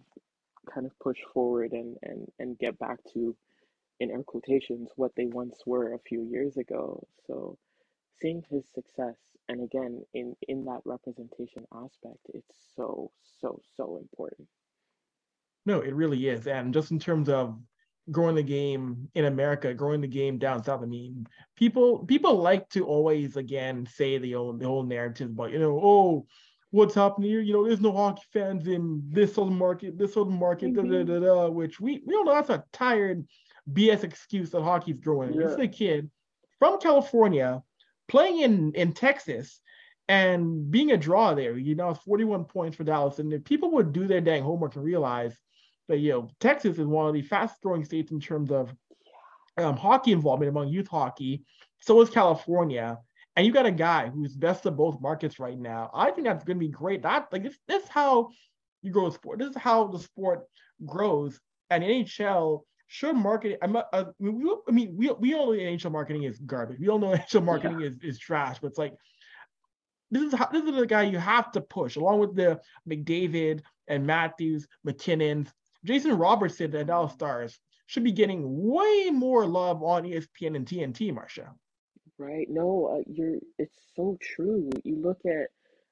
[0.73, 3.35] kind of push forward and, and, and get back to
[3.99, 7.05] in air quotations what they once were a few years ago.
[7.25, 7.57] So
[8.19, 9.15] seeing his success
[9.49, 14.47] and again in in that representation aspect, it's so so so important.
[15.65, 16.47] No, it really is.
[16.47, 17.59] And just in terms of
[18.11, 20.81] growing the game in America, growing the game down south.
[20.81, 25.51] I mean, people people like to always again say the old the old narrative about
[25.51, 26.25] you know oh
[26.77, 30.37] what's happening here you know there's no hockey fans in this southern market this southern
[30.37, 30.89] market mm-hmm.
[30.89, 31.25] da, da, mm-hmm.
[31.25, 33.25] da, da, which we we all know that's a tired
[33.71, 35.33] BS excuse that hockey's growing.
[35.33, 35.47] Yeah.
[35.47, 36.09] It's a kid
[36.59, 37.61] from California
[38.07, 39.61] playing in in Texas
[40.07, 41.57] and being a draw there.
[41.57, 44.85] You know, 41 points for Dallas, and if people would do their dang homework and
[44.85, 45.35] realize
[45.87, 48.73] that you know Texas is one of the fastest growing states in terms of
[49.57, 51.43] um, hockey involvement among youth hockey.
[51.79, 52.97] So is California,
[53.37, 55.91] and you got a guy who's best of both markets right now.
[55.93, 57.03] I think that's going to be great.
[57.03, 58.31] That like this, this is how
[58.81, 59.37] you grow a sport.
[59.37, 60.45] This is how the sport
[60.83, 61.39] grows.
[61.69, 63.59] And NHL should market.
[63.61, 66.79] I'm uh, I mean, we, I mean, we we all know NHL marketing is garbage.
[66.79, 67.89] We all know NHL marketing yeah.
[67.89, 68.57] is is trash.
[68.59, 68.95] But it's like
[70.09, 72.59] this is how, this is the guy you have to push along with the
[72.89, 75.47] McDavid and Matthews, MacKinnon,
[75.85, 81.13] Jason Robertson and Dallas Stars should be getting way more love on ESPN and TNT,
[81.13, 81.53] Marcia.
[82.19, 82.47] Right.
[82.49, 83.39] No, uh, you're.
[83.59, 84.69] It's so true.
[84.85, 85.49] You look at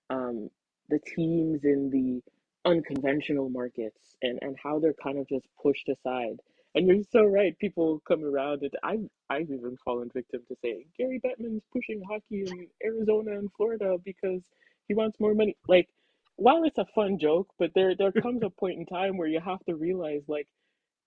[0.09, 0.49] um,
[0.89, 2.23] the teams in the
[2.69, 6.39] unconventional markets and and how they're kind of just pushed aside.
[6.76, 7.57] And you're so right.
[7.59, 12.45] People come around, and I've I've even fallen victim to saying Gary Bettman's pushing hockey
[12.47, 14.41] in Arizona and Florida because
[14.88, 15.57] he wants more money.
[15.67, 15.89] Like
[16.38, 19.41] while it's a fun joke, but there there comes a point in time where you
[19.41, 20.47] have to realize like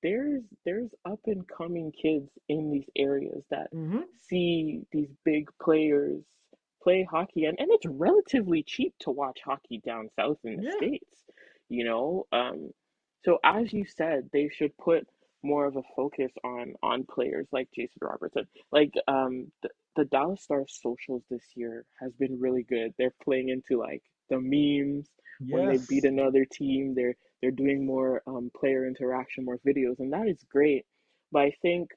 [0.03, 4.01] there's there's up and coming kids in these areas that mm-hmm.
[4.29, 6.23] see these big players
[6.83, 10.77] play hockey and, and it's relatively cheap to watch hockey down south in the yeah.
[10.77, 11.25] states
[11.69, 12.71] you know um
[13.25, 15.07] so as you said they should put
[15.43, 20.43] more of a focus on on players like jason robertson like um the, the dallas
[20.43, 25.09] stars socials this year has been really good they're playing into like the memes
[25.41, 25.55] yes.
[25.55, 26.95] when they beat another team.
[26.95, 30.85] They're they're doing more um, player interaction, more videos, and that is great.
[31.31, 31.91] But I think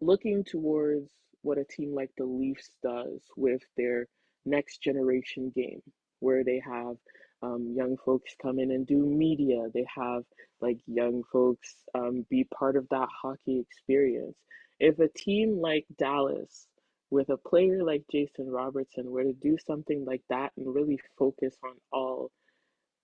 [0.00, 1.10] looking towards
[1.42, 4.06] what a team like the Leafs does with their
[4.44, 5.82] next generation game,
[6.20, 6.96] where they have
[7.42, 10.22] um, young folks come in and do media, they have
[10.60, 14.36] like young folks um, be part of that hockey experience.
[14.78, 16.66] If a team like Dallas
[17.10, 21.54] with a player like Jason Robertson were to do something like that and really focus
[21.62, 22.30] on all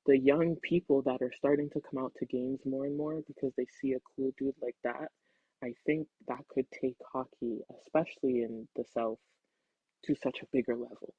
[0.08, 3.52] the young people that are starting to come out to games more and more because
[3.56, 5.08] they see a cool dude like that,
[5.62, 9.18] I think that could take hockey, especially in the South,
[10.06, 11.14] to such a bigger level.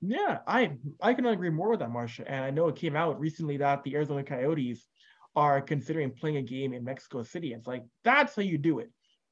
[0.00, 2.30] Yeah, I I cannot agree more with that, Marcia.
[2.30, 4.86] And I know it came out recently that the Arizona Coyotes
[5.36, 7.52] are considering playing a game in Mexico City.
[7.52, 8.90] It's like that's how you do it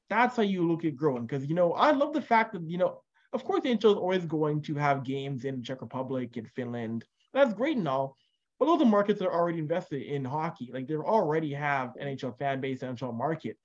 [0.09, 1.25] that's how you look at growing.
[1.25, 3.01] Because you know, I love the fact that you know,
[3.33, 6.49] of course, the NHL is always going to have games in the Czech Republic and
[6.49, 7.05] Finland.
[7.33, 8.17] That's great and all,
[8.59, 10.69] but those are markets that are already invested in hockey.
[10.73, 13.57] Like they already have NHL fan base, NHL market.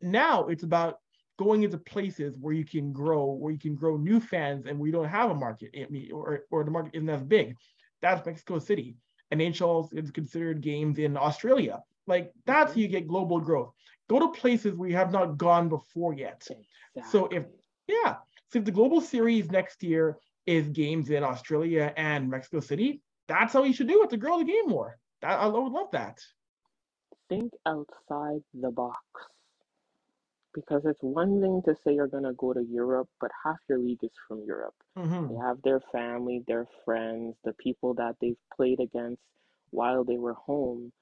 [0.00, 0.98] Now it's about
[1.38, 4.90] going into places where you can grow, where you can grow new fans, and we
[4.90, 5.70] don't have a market,
[6.12, 7.56] or or the market isn't as big.
[8.02, 8.96] That's Mexico City.
[9.30, 11.82] And NHL is considered games in Australia.
[12.06, 12.80] Like that's mm-hmm.
[12.80, 13.72] how you get global growth
[14.08, 16.42] go to places where you have not gone before yet.
[16.48, 16.66] Exactly.
[17.10, 17.44] So if
[17.88, 18.16] yeah,
[18.50, 20.16] so if the global series next year
[20.46, 24.38] is games in Australia and Mexico City, that's how you should do it to grow
[24.38, 24.98] the game more.
[25.22, 26.18] That, I would love that.
[27.28, 28.98] Think outside the box.
[30.54, 34.02] Because it's one thing to say you're gonna go to Europe, but half your league
[34.02, 34.74] is from Europe.
[34.96, 35.34] Mm-hmm.
[35.34, 39.20] They have their family, their friends, the people that they've played against
[39.70, 40.92] while they were home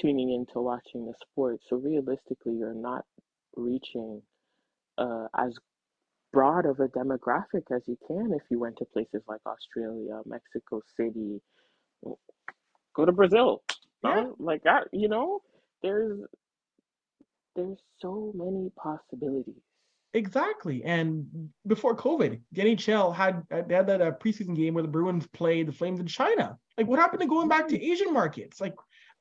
[0.00, 1.60] tuning into watching the sport.
[1.68, 3.04] So realistically, you're not
[3.56, 4.22] reaching
[4.98, 5.54] uh, as
[6.32, 10.80] broad of a demographic as you can if you went to places like Australia, Mexico
[10.96, 11.40] City,
[12.94, 13.62] go to Brazil.
[14.02, 14.26] Yeah.
[14.38, 15.40] Like that, you know,
[15.82, 16.20] there's
[17.56, 19.62] there's so many possibilities.
[20.12, 20.84] Exactly.
[20.84, 25.26] And before COVID, the NHL had they had that uh, preseason game where the Bruins
[25.28, 26.56] played the Flames in China.
[26.78, 28.60] Like, what happened to going back to Asian markets?
[28.60, 28.74] Like,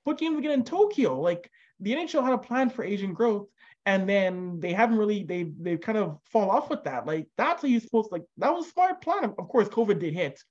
[0.05, 1.19] put games again in Tokyo.
[1.19, 1.49] Like
[1.79, 3.47] the NHL had a plan for Asian growth,
[3.85, 7.05] and then they haven't really they they kind of fall off with that.
[7.05, 9.23] Like that's how you supposed to, like that was a smart plan.
[9.23, 10.41] Of course, COVID did hit,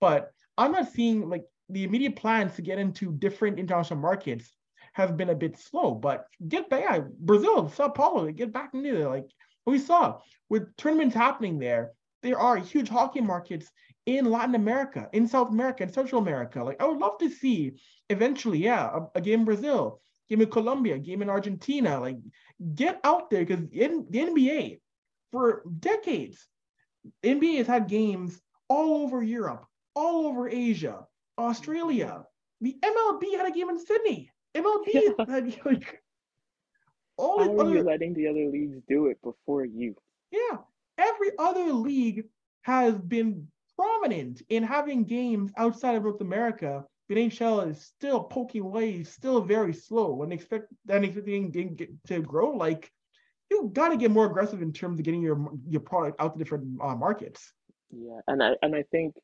[0.00, 4.50] but I'm not seeing like the immediate plans to get into different international markets
[4.92, 5.94] have been a bit slow.
[5.94, 9.08] But get back, Brazil, Sao Paulo, get back into there.
[9.08, 9.26] Like
[9.66, 10.18] we saw
[10.48, 11.92] with tournaments happening there,
[12.22, 13.70] there are huge hockey markets
[14.06, 16.62] in Latin America, in South America, in Central America.
[16.62, 20.50] Like I would love to see eventually, yeah, a, a game in Brazil, game in
[20.50, 22.16] Colombia, game in Argentina, like
[22.74, 24.80] get out there because in the NBA
[25.30, 26.46] for decades,
[27.22, 31.06] NBA has had games all over Europe, all over Asia,
[31.40, 32.24] Australia.
[32.60, 34.30] The MLB had a game in Sydney.
[34.54, 35.24] MLB yeah.
[35.28, 36.02] had like
[37.16, 39.94] all How are other, you letting the other leagues do it before you?
[40.30, 40.58] Yeah,
[40.98, 42.24] every other league
[42.62, 46.84] has been prominent in having games outside of North America.
[47.08, 50.14] But NHL is still poking away, still very slow.
[50.14, 52.90] When expect then expecting to grow, like
[53.50, 56.38] you got to get more aggressive in terms of getting your your product out to
[56.38, 57.52] different uh, markets.
[57.90, 59.16] Yeah, and I and I think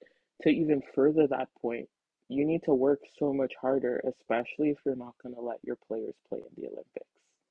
[0.42, 1.88] to even further that point,
[2.28, 5.76] you need to work so much harder, especially if you're not going to let your
[5.86, 7.06] players play in the Olympics.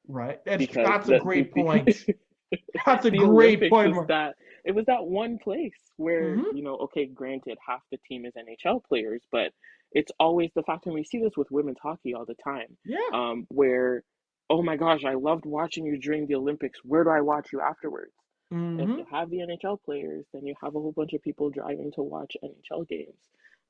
[0.07, 0.39] Right.
[0.45, 1.87] That's, that's a great point.
[2.85, 3.95] that's a great Olympics point.
[3.95, 6.57] Was that, it was that one place where, mm-hmm.
[6.57, 9.51] you know, okay, granted, half the team is NHL players, but
[9.91, 12.77] it's always the fact, and we see this with women's hockey all the time.
[12.83, 12.97] Yeah.
[13.13, 14.03] Um, where,
[14.49, 16.79] oh my gosh, I loved watching you during the Olympics.
[16.83, 18.11] Where do I watch you afterwards?
[18.53, 18.79] Mm-hmm.
[18.79, 21.91] If you have the NHL players, then you have a whole bunch of people driving
[21.93, 23.15] to watch NHL games.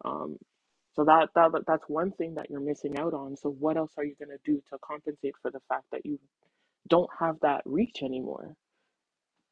[0.03, 0.37] Um,
[0.95, 3.35] so that, that that's one thing that you're missing out on.
[3.35, 6.19] So what else are you going to do to compensate for the fact that you
[6.87, 8.55] don't have that reach anymore?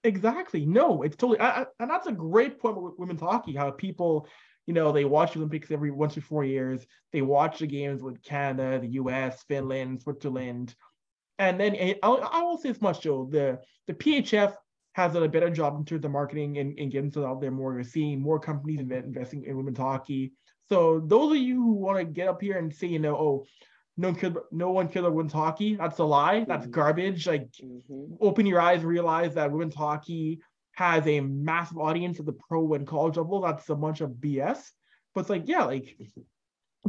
[0.06, 0.66] Exactly.
[0.66, 3.56] No, it's totally, I, I, and that's a great point with women's hockey.
[3.56, 4.28] How people,
[4.68, 6.86] you know, they watch Olympics every once or four years.
[7.12, 10.76] They watch the games with Canada, the U.S., Finland, Switzerland,
[11.40, 13.28] and then and I, I will say this much, Joe.
[13.32, 14.56] The the PHF
[14.94, 17.74] has done a better job in terms of marketing and, and getting out there more.
[17.74, 20.34] You're seeing more companies investing in women's hockey.
[20.70, 23.46] So those of you who want to get up here and say, you know, oh,
[23.98, 25.76] no kid, no one killer wins hockey.
[25.76, 26.46] That's a lie.
[26.48, 26.72] That's mm-hmm.
[26.72, 27.28] garbage.
[27.28, 28.16] Like, mm-hmm.
[28.22, 30.40] open your eyes realize that women's hockey
[30.74, 33.42] has a massive audience at the pro and college level.
[33.42, 34.60] That's a bunch of BS.
[35.14, 35.96] But it's like, yeah, like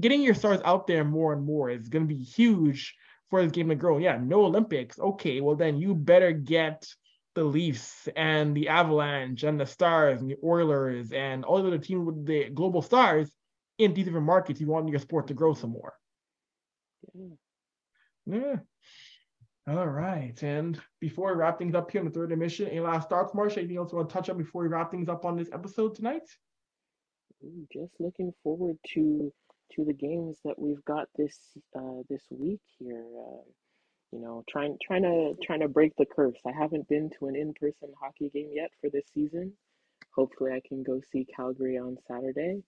[0.00, 2.94] getting your stars out there more and more is going to be huge
[3.28, 3.98] for this game to grow.
[3.98, 4.98] Yeah, no Olympics.
[4.98, 6.86] Okay, well then you better get
[7.34, 11.78] the Leafs and the Avalanche and the Stars and the Oilers and all the other
[11.78, 13.30] teams with the global stars
[13.78, 15.94] in these different markets, you want your sport to grow some more.
[17.14, 17.26] Yeah.
[18.26, 18.56] yeah.
[19.66, 20.40] All right.
[20.42, 23.60] And before we wrap things up here in the third emission, any last thoughts, Marcia?
[23.60, 25.94] Anything else you want to touch on before we wrap things up on this episode
[25.94, 26.28] tonight?
[27.72, 29.32] Just looking forward to
[29.72, 31.38] to the games that we've got this
[31.76, 33.04] uh, this week here.
[33.18, 33.42] Uh,
[34.12, 36.38] you know, trying trying to trying to break the curse.
[36.46, 39.52] I haven't been to an in person hockey game yet for this season.
[40.14, 42.62] Hopefully, I can go see Calgary on Saturday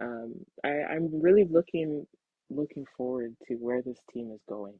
[0.00, 0.34] um,
[0.64, 2.06] I, I'm really looking
[2.50, 4.74] looking forward to where this team is going.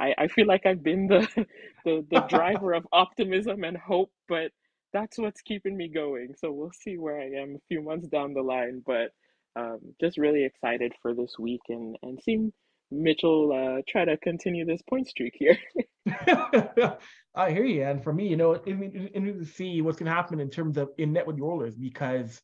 [0.00, 1.28] I, I feel like I've been the,
[1.84, 4.50] the the driver of optimism and hope, but
[4.92, 6.34] that's what's keeping me going.
[6.36, 8.82] So we'll see where I am a few months down the line.
[8.84, 9.10] But
[9.56, 12.52] um, just really excited for this week and and seeing
[12.90, 15.58] Mitchell uh, try to continue this point streak here.
[17.34, 20.40] I hear you, and for me, you know, interesting to see what's going to happen
[20.40, 22.42] in terms of in net with the Oilers because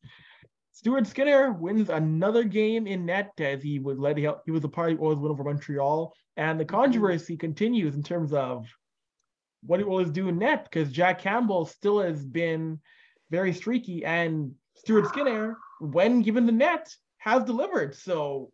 [0.77, 4.19] Stuart Skinner wins another game in net as he was led.
[4.19, 6.77] He was a part of Oilers win over Montreal, and the mm-hmm.
[6.77, 8.67] controversy continues in terms of
[9.63, 12.79] what it was doing net because Jack Campbell still has been
[13.31, 17.95] very streaky, and Stuart Skinner, when given the net, has delivered.
[17.95, 18.53] So,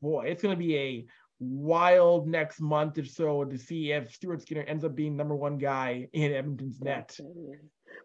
[0.00, 1.06] boy, it's going to be a
[1.40, 5.58] wild next month or so to see if Stuart Skinner ends up being number one
[5.58, 7.18] guy in Edmonton's net.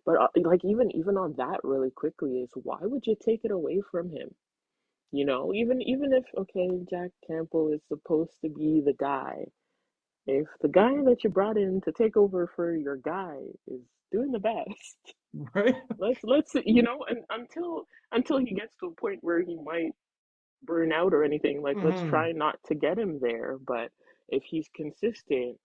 [0.05, 3.51] But uh, like even even on that really quickly is why would you take it
[3.51, 4.33] away from him?
[5.11, 9.45] You know, even even if okay, Jack Campbell is supposed to be the guy,
[10.27, 13.81] if the guy that you brought in to take over for your guy is
[14.11, 15.15] doing the best,
[15.53, 15.75] right?
[15.97, 19.91] Let's let's you know, and until until he gets to a point where he might
[20.63, 21.87] burn out or anything, like mm-hmm.
[21.87, 23.57] let's try not to get him there.
[23.65, 23.91] But
[24.29, 25.57] if he's consistent,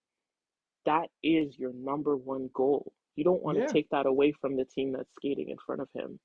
[0.86, 2.92] that is your number one goal.
[3.16, 5.88] You don't want to take that away from the team that's skating in front of
[5.94, 6.18] him.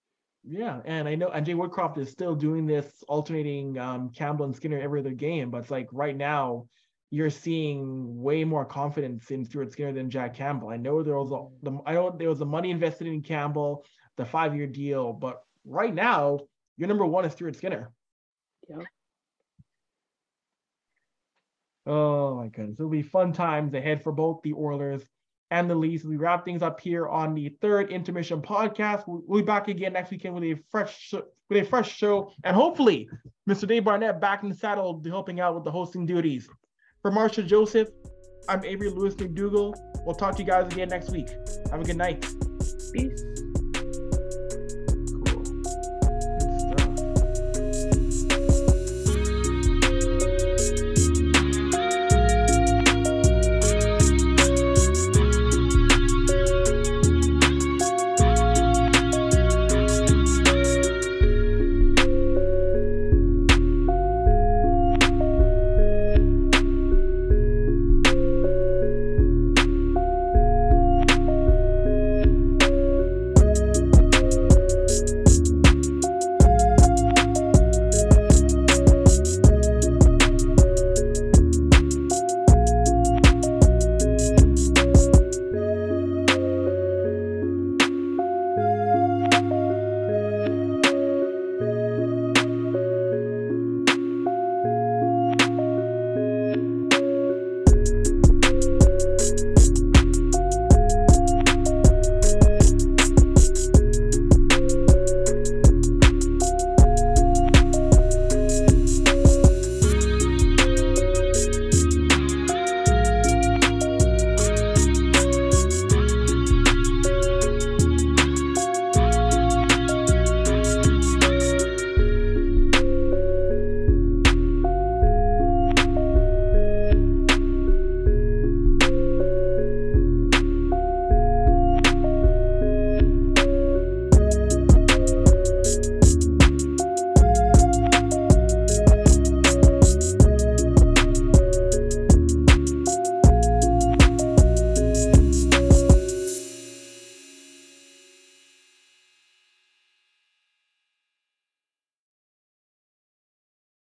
[0.48, 4.56] Yeah, and I know and Jay Woodcroft is still doing this alternating um, Campbell and
[4.56, 6.68] Skinner every other game, but it's like right now
[7.10, 10.70] you're seeing way more confidence in Stuart Skinner than Jack Campbell.
[10.70, 13.86] I know there was a, the I know there was the money invested in Campbell,
[14.18, 16.40] the five year deal, but right now
[16.78, 17.92] your number one is Stuart Skinner.
[18.70, 18.84] Yeah.
[21.88, 22.80] Oh my goodness.
[22.80, 25.04] It'll be fun times ahead for both the Oilers
[25.52, 26.04] and the Leafs.
[26.04, 29.04] We wrap things up here on the third intermission podcast.
[29.08, 31.14] We'll, be back again next weekend with a fresh
[31.50, 33.08] with a fresh show, and hopefully,
[33.48, 33.68] Mr.
[33.68, 36.50] Dave Barnett back in the saddle, helping out with the hosting duties.
[37.02, 37.90] For Marcia Joseph,
[38.50, 39.76] I'm Avery Lewis McDougal.
[40.06, 41.30] We'll talk to you guys again next week.
[41.72, 42.26] Have a good night.
[42.94, 43.35] Peace.